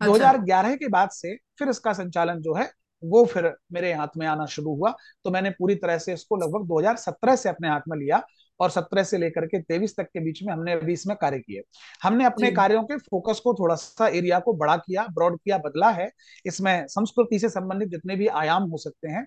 अच्छा। 0.00 0.12
2011 0.12 0.76
के 0.76 0.88
बाद 0.88 1.10
से 1.10 1.36
फिर 1.58 1.68
इसका 1.68 1.92
संचालन 1.92 2.40
जो 2.40 2.54
है 2.54 2.70
वो 3.02 3.24
फिर 3.24 3.52
मेरे 3.72 3.92
हाथ 3.92 4.08
में 4.16 4.26
आना 4.26 4.46
शुरू 4.46 4.74
हुआ। 4.74 4.94
तो 5.24 5.30
मैंने 5.30 5.50
पूरी 5.50 5.74
तरह 5.74 5.98
से 5.98 6.12
इसको 6.12 6.36
लगभग 6.36 6.66
2017 6.66 7.36
से 7.36 7.48
अपने 7.48 7.68
हाथ 7.68 7.80
में 7.88 7.96
लिया 7.98 8.22
और 8.60 8.70
17 8.70 9.02
से 9.02 9.18
लेकर 9.18 9.46
के 9.46 9.60
23 9.62 9.96
तक 9.96 10.04
के 10.04 10.20
बीच 10.20 10.42
में 10.42 10.52
हमने 10.52 10.72
अभी 10.72 10.92
इसमें 10.92 11.16
कार्य 11.16 11.38
किए। 11.38 11.62
हमने 12.02 12.24
अपने 12.24 12.50
कार्यों 12.50 12.82
के 12.82 12.96
फोकस 12.96 13.40
को 13.40 13.54
थोड़ा 13.54 13.74
सा 13.74 14.08
एरिया 14.08 14.38
को 14.38 14.52
बड़ा 14.52 14.76
किया 14.76 15.06
ब्रॉड 15.06 15.38
किया 15.38 15.58
बदला 15.58 15.90
है। 15.90 16.10
इसमें 16.46 16.86
संस्कृति 16.86 17.38
से 17.38 17.48
संबंधित 17.48 17.88
जितने 17.88 18.16
भी 18.16 18.26
आयाम 18.26 18.62
हो 18.62 18.78
सकते 18.78 19.08
हैं 19.08 19.26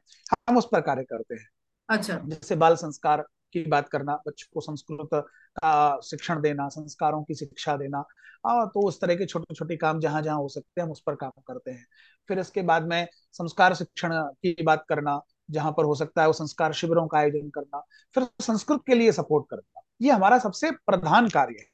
हम 0.50 0.58
उस 0.58 0.68
पर 0.72 0.82
कार्य 0.82 1.04
करते 1.04 1.36
हैं। 1.36 1.50
अच्छा। 1.90 2.22
जैसे 2.26 2.56
बाल 2.56 2.76
संस्कार 2.76 3.26
की 3.54 3.64
बात 3.70 3.90
करना 3.90 4.16
बच्चों 4.28 4.48
को 4.54 4.62
संस्कृत 4.62 5.10
का 5.58 6.00
शिक्षण 6.02 6.42
देना 6.42 6.68
संस्कारों 6.70 7.24
की 7.24 7.36
शिक्षा 7.36 7.76
देना 7.78 8.04
आ, 8.48 8.66
तो 8.66 8.88
उस 8.88 9.00
तरह 9.02 9.16
के 9.16 9.26
छोटे 9.26 9.56
छोटे 9.56 9.76
काम 9.78 10.00
जहाँ 10.00 10.22
जहाँ 10.22 10.38
हो 10.38 10.48
सकते 10.50 10.82
हैं 10.82 10.86
हम 10.86 10.92
उस 10.92 11.02
पर 11.08 11.16
काम 11.16 11.32
करते 11.48 11.72
हैं। 11.72 11.86
फिर 12.30 12.40
इसके 12.40 12.62
बाद 12.62 12.88
में 12.88 13.08
संस्कार 13.34 13.74
शिक्षण 13.76 14.14
की 14.14 14.56
बात 14.64 14.86
करना 14.90 15.20
जहाँ 15.52 15.72
पर 15.72 15.84
हो 15.84 15.96
सकता 15.96 16.22
है 16.22 16.28
वो 16.28 16.34
संस्कार 16.34 16.74
शिविरों 16.74 17.08
का 17.08 17.18
आयोजन 17.18 17.50
करना 17.50 17.80
फिर 18.16 18.28
संस्कृत 18.42 18.82
के 18.88 18.96
लिए 18.96 19.12
सपोर्ट 19.12 19.46
करना 19.50 19.82
ये 20.02 20.12
हमारा 20.12 20.38
सबसे 20.40 20.72
प्रधान 20.72 21.28
कार्य 21.30 21.56
है। 21.60 21.66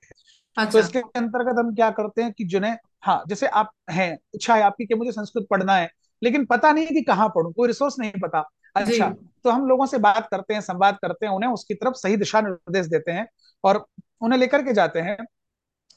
तो 0.58 0.62
अच्छा। 0.62 0.80
इसके 0.80 1.00
अंतर्गत 1.00 1.60
हम 1.60 1.74
क्या 1.76 1.90
करते 1.92 2.22
हैं 2.24 2.32
कि 2.34 2.46
जिन्हें 2.46 2.78
हाँ 3.04 3.24
जैसे 3.30 3.48
आप 3.48 3.72
हैं 3.92 4.18
इच्छा 4.36 4.56
है 4.56 4.62
आपकी 4.62 4.86
कि 4.86 4.96
मुझे 4.96 5.12
संस्कृत 5.12 5.48
पढ़ना 5.50 5.76
है 5.76 5.90
लेकिन 6.22 6.46
पता 6.46 6.72
नहीं 6.72 6.86
है 6.86 6.92
कि 6.92 7.02
कहाँ 7.02 7.28
पढ़ू 7.30 7.52
कोई 7.52 7.68
रिसोर्स 7.68 7.96
नहीं 8.00 8.12
पता 8.24 8.42
अच्छा 8.78 9.10
तो 9.44 9.50
हम 9.50 9.66
लोगों 9.66 9.86
से 9.86 9.98
बात 9.98 10.28
करते 10.32 10.54
हैं 10.54 10.62
संवाद 10.62 10.98
करते 11.02 11.26
हैं 11.26 11.34
उन्हें 11.34 11.52
उसकी 11.52 11.74
तरफ़ 11.74 11.94
सही 11.94 12.18
दिशा 12.18 12.42
निर्देश 12.42 12.86
देते 12.86 13.12
हैं 13.12 13.28
और 13.64 13.86
उन्हें 14.22 14.40
लेकर 14.40 14.64
के 14.64 14.74
जाते 14.74 15.00
हैं। 15.00 15.18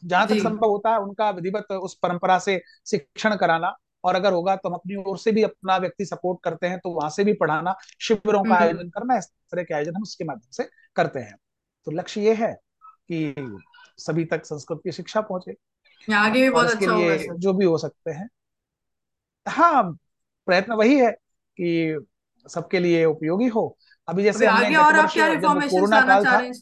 जहाँ 0.04 0.26
तक 0.28 0.34
संभव 0.34 0.68
होता 0.68 0.90
है 0.90 0.98
उनका 0.98 1.30
विधिवत 1.30 1.72
उस 1.72 1.94
परंपरा 1.94 2.38
से 2.38 2.62
शिक्षण 2.86 3.36
कराना 3.36 3.76
और 4.04 4.14
अगर 4.14 4.32
होगा 4.32 4.56
तो 4.56 4.68
हम 4.68 4.74
अपनी 4.74 4.94
ओर 4.94 5.18
से 5.18 5.32
भी 5.32 5.42
अपना 5.42 5.76
व्यक्ति 5.76 6.04
सपोर्ट 6.04 6.38
करते 6.44 6.66
हैं 6.66 6.78
तो 6.78 6.90
वहाँ 6.90 7.10
से 7.10 7.24
भी 7.24 7.32
पढ़ाना 7.32 7.74
शिविरों 8.00 8.44
का 8.44 8.54
हम्म। 8.54 8.64
आयोजन 8.64 8.88
करना 8.88 9.16
इस 9.16 9.26
तरह 9.26 9.62
के 9.62 9.74
आयोजन 9.74 9.96
हम 9.96 10.02
उसके 10.02 10.24
माध्यम 10.24 10.50
से 10.50 10.70
करते 10.96 11.20
हैं। 11.20 11.34
तो 11.86 11.90
लक्ष्य 11.90 12.20
ये 12.20 12.34
है 12.34 12.52
कि 13.12 13.34
सभी 13.98 14.24
तक 14.24 14.44
संस्कृत 14.44 14.80
की 14.84 14.92
शिक्षा 14.92 15.20
पहुँचे। 15.20 15.54
आगे 16.14 16.42
भी 16.42 16.50
बहुत 16.50 16.70
अच्छा 16.70 16.92
होगा 16.92 17.14
लिए 17.14 17.28
जो 17.38 17.52
भी 17.52 17.64
हो 17.64 17.78
सकते 17.78 18.10
हैं। 18.10 18.28
हाँ 19.48 19.92
प्रयत्न 20.46 20.72
वही 20.72 20.98
है 20.98 21.10
कि 21.56 22.06
सबके 22.48 22.78
लिए 22.78 23.04
उपयोगी 23.04 23.46
हो। 23.46 23.76
अभी 24.08 24.22
जैसे 24.22 24.46
हमने 24.46 24.66
आगे 24.66 24.76
और 24.76 24.96
आप 24.96 25.10
क्या 25.12 25.26
रिफॉर्मेशन 25.26 25.70
कोरोना 25.70 25.96
लाना 25.96 26.14
काल 26.14 26.24
चाह 26.24 26.32
था 26.32 26.38
हैं 26.38 26.52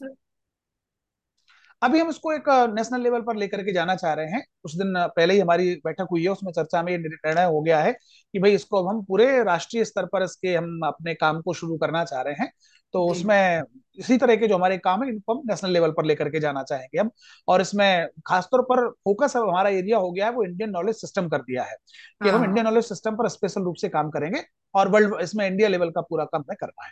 अभी 1.81 1.99
हम 1.99 2.09
इसको 2.09 2.31
एक 2.33 2.49
नेशनल 2.75 3.01
लेवल 3.01 3.21
पर 3.21 3.35
लेकर 3.35 3.63
के 3.63 3.73
जाना 3.73 3.95
चाह 3.95 4.13
रहे 4.13 4.27
हैं। 4.27 4.41
कुछ 4.63 4.75
दिन 4.75 4.93
पहले 5.15 5.33
ही 5.33 5.39
हमारी 5.39 5.73
बैठक 5.85 6.07
हुई 6.11 6.23
है 6.23 6.29
उसमें 6.29 6.51
चर्चा 6.53 6.81
में 6.83 6.91
ये 6.91 6.97
निर्णय 6.97 7.43
हो 7.43 7.61
गया 7.61 7.79
है 7.81 7.91
कि 7.93 8.39
भाई 8.39 8.53
इसको 8.55 8.77
अब 8.77 8.87
हम 8.87 9.01
पूरे 9.03 9.43
राष्ट्रीय 9.43 9.85
स्तर 9.85 10.05
पर 10.05 10.23
इसके 10.23 10.55
हम 10.55 10.79
अपने 10.85 11.13
काम 11.13 11.41
को 11.41 11.53
शुरू 11.53 11.77
करना 11.77 12.03
चाह 12.05 12.21
रहे 12.21 12.33
हैं। 12.33 12.51
तो 12.93 13.05
उसमें 13.07 13.61
इसी 13.97 14.17
तरह 14.17 14.35
के 14.35 14.47
जो 14.47 14.55
हमारे 14.55 14.77
काम 14.77 15.03
है 15.03 15.09
इनको 15.09 15.33
हम 15.33 15.41
नेशनल 15.49 15.71
लेवल 15.71 15.91
पर 15.91 16.05
लेकर 16.05 16.29
के 16.29 16.39
जाना 16.39 16.63
चाहेंगे 16.63 16.99
हम। 16.99 17.09
और 17.47 17.61
इसमें 17.61 18.07
खासतौर 18.27 18.61
पर 18.61 18.87
फोकस 18.89 19.35
अब 19.37 19.47
हमारा 19.49 19.69
एरिया 19.69 19.97
हो 19.97 20.11
गया 20.11 20.25
है 20.25 20.31
वो 20.31 20.43
इंडियन 20.43 20.69
नॉलेज 20.69 20.95
सिस्टम 20.95 21.27
कर 21.29 21.41
दिया 21.41 21.63
है 21.63 21.75
कि 22.23 22.29
हम 22.29 22.43
इंडियन 22.43 22.65
नॉलेज 22.65 22.85
सिस्टम 22.85 23.15
पर 23.15 23.27
स्पेशल 23.29 23.61
रूप 23.61 23.75
से 23.75 23.89
काम 23.89 24.09
करेंगे 24.09 24.41
और 24.75 24.87
वर्ल्ड 24.87 25.15
इसमें 25.21 25.45
इंडिया 25.47 25.69
लेवल 25.69 25.89
का 25.89 26.01
पूरा 26.01 26.25
काम 26.25 26.43
करना 26.51 26.85
है। 26.85 26.91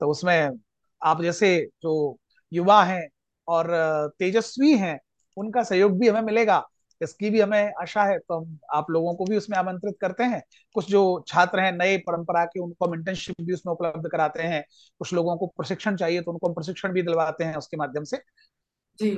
तो 0.00 0.10
उसमें 0.10 0.50
आप 1.02 1.22
जैसे 1.22 1.56
जो 1.82 2.16
युवा 2.52 2.82
हैं 2.84 3.06
और 3.48 3.66
तेजस्वी 4.18 4.76
हैं 4.76 4.98
उनका 5.36 5.62
सहयोग 5.62 5.98
भी 5.98 6.08
हमें 6.08 6.22
मिलेगा। 6.22 6.62
इसकी 7.00 7.30
भी 7.30 7.40
हमें 7.40 7.72
आशा 7.80 8.02
है 8.04 8.18
तो 8.18 8.38
हम 8.38 8.58
आप 8.74 8.90
लोगों 8.90 9.14
को 9.14 9.24
भी 9.24 9.36
उसमें 9.36 9.56
आमंत्रित 9.58 9.96
करते 10.00 10.24
हैं। 10.24 10.42
कुछ 10.74 10.88
जो 10.90 11.02
छात्र 11.28 11.60
हैं 11.60 11.72
नए 11.72 11.96
परंपरा 11.98 12.44
के 12.44 12.60
उनको 12.60 12.86
हम 12.86 12.94
इंटर्नशिप 12.94 13.40
भी 13.40 13.54
उसमें 13.54 13.72
उपलब्ध 13.72 14.08
कराते 14.08 14.42
हैं। 14.42 14.62
कुछ 15.00 15.12
लोगों 15.12 15.36
को 15.36 15.46
प्रशिक्षण 15.46 15.96
चाहिए 15.96 16.20
तो 16.20 16.32
उनको 16.32 16.48
हम 16.48 16.54
प्रशिक्षण 16.54 16.92
भी 16.92 17.02
दिलवाते 17.02 17.44
हैं 17.44 17.56
उसके 17.56 17.76
माध्यम 17.76 18.04
से। 18.04 18.18
जी। 18.98 19.16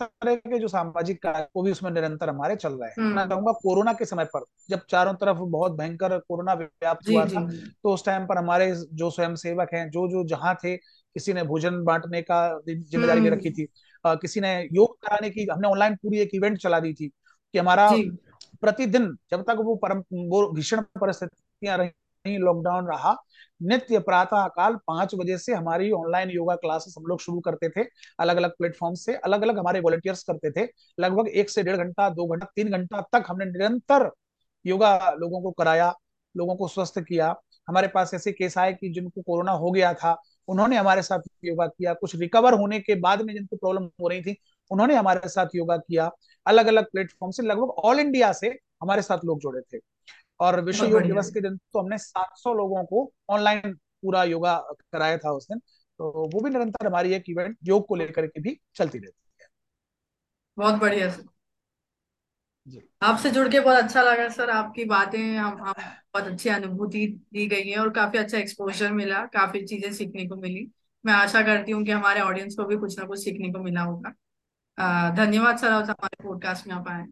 तरह 0.00 0.34
के 0.34 0.58
जो 0.58 0.68
सामाजिक 0.68 1.22
कार्य 1.22 1.46
वो 1.56 1.62
भी 1.62 1.70
उसमें 1.70 1.90
निरंतर 1.90 2.28
हमारे 2.28 2.56
चल 2.56 2.72
रहे 2.72 2.88
हैं। 2.88 3.02
मैं 3.04 3.22
हम्म। 3.22 3.30
कहूँगा 3.30 3.52
कोरोना 3.52 3.92
के 3.92 4.04
समय 4.04 4.24
पर 4.24 4.44
जब 4.70 4.80
चारों 4.90 5.12
तरफ़ 5.14 5.38
बहुत 5.38 5.72
भयंकर 5.72 6.18
कोरोना 6.18 6.54
व्याप्त 6.54 7.08
हुआ 7.10 7.24
था 7.26 7.46
तो 7.82 7.92
उस 7.94 8.04
टाइम 8.04 8.26
पर 8.26 8.38
हमारे 8.38 8.72
जो 8.92 9.10
स्वयं 9.10 9.34
सेवक 9.36 9.74
हैं 9.74 9.88
जो 9.90 10.08
जो 10.08 10.24
जहाँ 10.28 10.54
थे 10.64 10.74
किसी 11.16 11.32
ने 11.32 11.42
भोजन 11.44 11.82
बांटने 11.84 12.22
का 12.22 12.38
ज़िम्मेदारी 12.68 13.20
ले 13.20 13.30
रखी 13.30 13.50
हम्म 13.50 13.52
थी 13.52 13.66
अ, 14.04 14.14
किसी 14.14 14.40
ने 14.40 14.54
योग 14.72 14.96
कराने 15.02 15.30
की 15.30 15.46
हमने 15.52 15.68
ऑनलाइन 15.68 15.94
पूरी 15.96 16.18
एक 16.20 16.30
इवेंट 16.34 16.58
चला 16.58 16.80
दी 16.80 16.92
थी 16.94 17.08
कि 17.08 17.58
हमारा 17.58 17.90
प्रतिदिन 18.62 19.06
जब 19.30 19.42
तक 19.42 19.56
वो 19.64 19.74
परम 19.76 20.02
वो 20.30 20.46
भीषण 20.52 20.80
परिस्थितियाँ 21.00 21.76
रही 21.78 22.36
लॉकडाउन 22.38 22.86
रहा 22.88 23.14
नित्य 23.62 23.98
प्रातः 24.00 24.46
काल 24.48 24.76
पाँच 24.86 25.14
बजे 25.14 25.36
से 25.38 25.54
हमारी 25.54 25.90
ऑनलाइन 25.92 26.30
योगा 26.30 26.54
क्लासेस 26.56 26.94
हम 26.98 27.04
लोग 27.06 27.20
शुरू 27.20 27.40
करते 27.40 27.68
थे 27.70 27.84
अलग 28.20 28.36
अलग 28.36 28.50
प्लेटफॉर्म 28.58 28.94
से 28.94 29.14
अलग 29.16 29.42
अलग 29.42 29.58
हमारे 29.58 29.80
वॉलंटियर्स 29.80 30.22
करते 30.24 30.50
थे 30.50 30.66
लगभग 30.98 31.28
एक 31.34 31.50
से 31.50 31.62
डेढ़ 31.62 31.76
घंटा 31.76 32.08
दो 32.10 32.26
घंटा 32.26 32.46
तीन 32.56 32.70
घंटा 32.70 33.00
तक 33.12 33.24
हमने 33.28 33.44
निरंतर 33.44 34.10
योगा 34.64 34.96
लोगों 35.12 35.40
को 35.42 35.50
कराया 35.52 35.92
लोगों 36.34 36.56
को 36.56 36.68
स्वस्थ 36.68 36.98
किया। 37.00 37.34
हमारे 37.68 37.88
पास 37.88 38.14
ऐसे 38.14 38.32
केस 38.32 38.56
आए 38.58 38.72
कि 38.74 38.88
जिनको 38.92 39.22
कोरोना 39.22 39.52
हो 39.54 39.70
गया 39.70 39.92
था 39.94 40.12
उन्होंने 40.48 40.76
हमारे 40.76 41.02
साथ 41.02 41.20
योगा 41.44 41.66
किया। 41.66 41.94
कुछ 41.94 42.14
रिकवर 42.16 42.54
होने 42.54 42.80
के 42.80 42.94
बाद 42.94 43.22
में 43.22 43.32
जिनको 43.34 43.56
प्रॉब्लम 43.56 43.84
हो 44.00 44.08
रही 44.08 44.22
थी 44.22 44.36
उन्होंने 44.70 44.94
हमारे 44.94 45.28
साथ 45.28 45.54
योगा 45.54 45.76
किया। 45.76 46.10
अलग 46.46 46.66
अलग 46.66 46.84
प्लेटफॉर्म 46.84 47.30
से 47.30 47.42
लगभग 47.42 47.70
ऑल 47.84 48.00
इंडिया 48.00 48.32
से 48.32 48.48
हमारे 48.82 49.02
साथ 49.02 49.24
लोग 49.24 49.40
जुड़े 49.40 49.60
थे। 49.72 49.80
और 50.40 50.60
विश्व 50.60 50.84
योग 50.84 51.02
दिवस 51.02 51.30
के 51.30 51.40
दिन 51.40 51.56
तो 51.56 51.80
हमने 51.80 51.98
700 51.98 52.54
लोगों 52.54 52.84
को 52.84 53.10
ऑनलाइन 53.30 53.72
पूरा 53.74 54.24
योगा 54.24 54.56
कराया 54.92 55.18
था 55.18 55.32
उस 55.32 55.46
दिन। 55.48 55.58
तो 55.58 56.30
वो 56.34 56.40
भी 56.40 56.50
निरंतर 56.50 56.86
हमारी 56.86 57.14
एक 57.14 57.24
इवेंट 57.28 57.56
योग 57.64 57.86
को 57.86 57.94
लेकर 57.94 58.26
के 58.26 58.40
भी 58.40 58.58
चलती 58.74 58.98
रहती 58.98 59.30
है। 59.40 59.46
बहुत 60.56 60.74
बढ़िया 60.74 61.08
आपसे 63.02 63.30
जुड़ 63.30 63.48
के 63.48 63.60
बहुत 63.60 63.76
अच्छा 63.76 64.02
लगा 64.02 64.28
सर 64.28 64.50
आपकी 64.50 64.84
बातें 64.84 65.18
हम 65.36 65.56
हम 65.58 65.72
बहुत 65.74 66.26
अच्छी 66.26 66.48
अनुभूति 66.48 67.06
दी 67.32 67.46
गई 67.46 67.68
है 67.70 67.78
और 67.78 67.90
काफ़ी 67.90 68.18
अच्छा 68.18 68.38
एक्सपोजर 68.38 68.92
मिला 68.92 69.24
काफ़ी 69.26 69.64
चीज़ें 69.66 69.92
सीखने 69.92 70.26
को 70.28 70.36
मिली। 70.36 70.70
मैं 71.04 71.12
आशा 71.12 71.42
करती 71.42 71.72
हूँ 71.72 71.84
कि 71.84 71.90
हमारे 71.90 72.20
ऑडियंस 72.20 72.54
को 72.54 72.64
भी 72.64 72.76
कुछ 72.76 72.98
ना 72.98 73.06
कुछ 73.06 73.24
सीखने 73.24 73.52
को 73.52 73.58
मिला 73.58 73.82
होगा। 73.82 74.10
धन्यवाद 75.16 75.58
सर 75.58 75.70
आप 75.70 75.90
हमारे 75.90 76.22
पॉडकास्ट 76.24 76.66
में 76.66 76.74
आप 76.74 76.88
आए। 76.88 77.04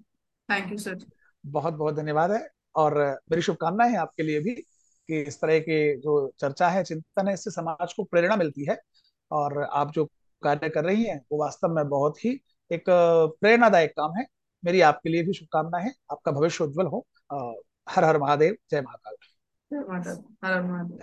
थैंक 0.49 0.73
यू 0.73 0.79
सर 0.79 0.99
बहुत 1.45 1.75
बहुत 1.75 1.95
धन्यवाद 1.95 2.31
है 2.31 2.49
और 2.75 2.99
मेरी 3.31 3.43
शुभकामनाएँ 3.43 3.91
हैं 3.91 3.99
आपके 3.99 4.23
लिए 4.23 4.41
भी 4.41 4.55
कि 4.55 5.21
इस 5.21 5.41
तरह 5.41 5.59
के 5.59 5.97
जो 5.97 6.33
चर्चा 6.41 6.69
है 6.69 6.85
चिंतन 6.85 7.29
है 7.29 7.35
इससे 7.35 7.51
समाज 7.51 7.93
को 7.93 8.05
प्रेरणा 8.05 8.37
मिलती 8.37 8.65
है 8.65 8.79
और 9.31 9.63
आप 9.63 9.93
जो 9.93 10.05
कार्य 10.43 10.69
कर 10.69 10.85
रही 10.85 11.05
हैं 11.05 11.21
वो 11.33 11.39
वास्तव 11.39 11.69
में 11.69 11.89
बहुत 11.89 12.25
ही 12.25 12.41
एक 12.71 12.85
प्रेरणादायक 13.41 13.91
काम 13.91 14.17
है। 14.19 14.27
मेरी 14.65 14.81
आपके 14.81 15.09
लिए 15.09 15.23
भी 15.23 15.33
शुभकामना 15.33 15.79
है। 15.79 15.95
आपका 16.13 16.33
भविष्य 16.33 16.65
उज्जवल 16.65 16.87
हो। 16.87 17.07
हर 17.89 18.05
हर 18.05 18.19
महादेव। 18.19 18.57
जय 18.71 18.81
महाकाल। 18.81 19.15
हर 19.73 20.25
हर 20.45 20.63
महादेव। 20.63 20.99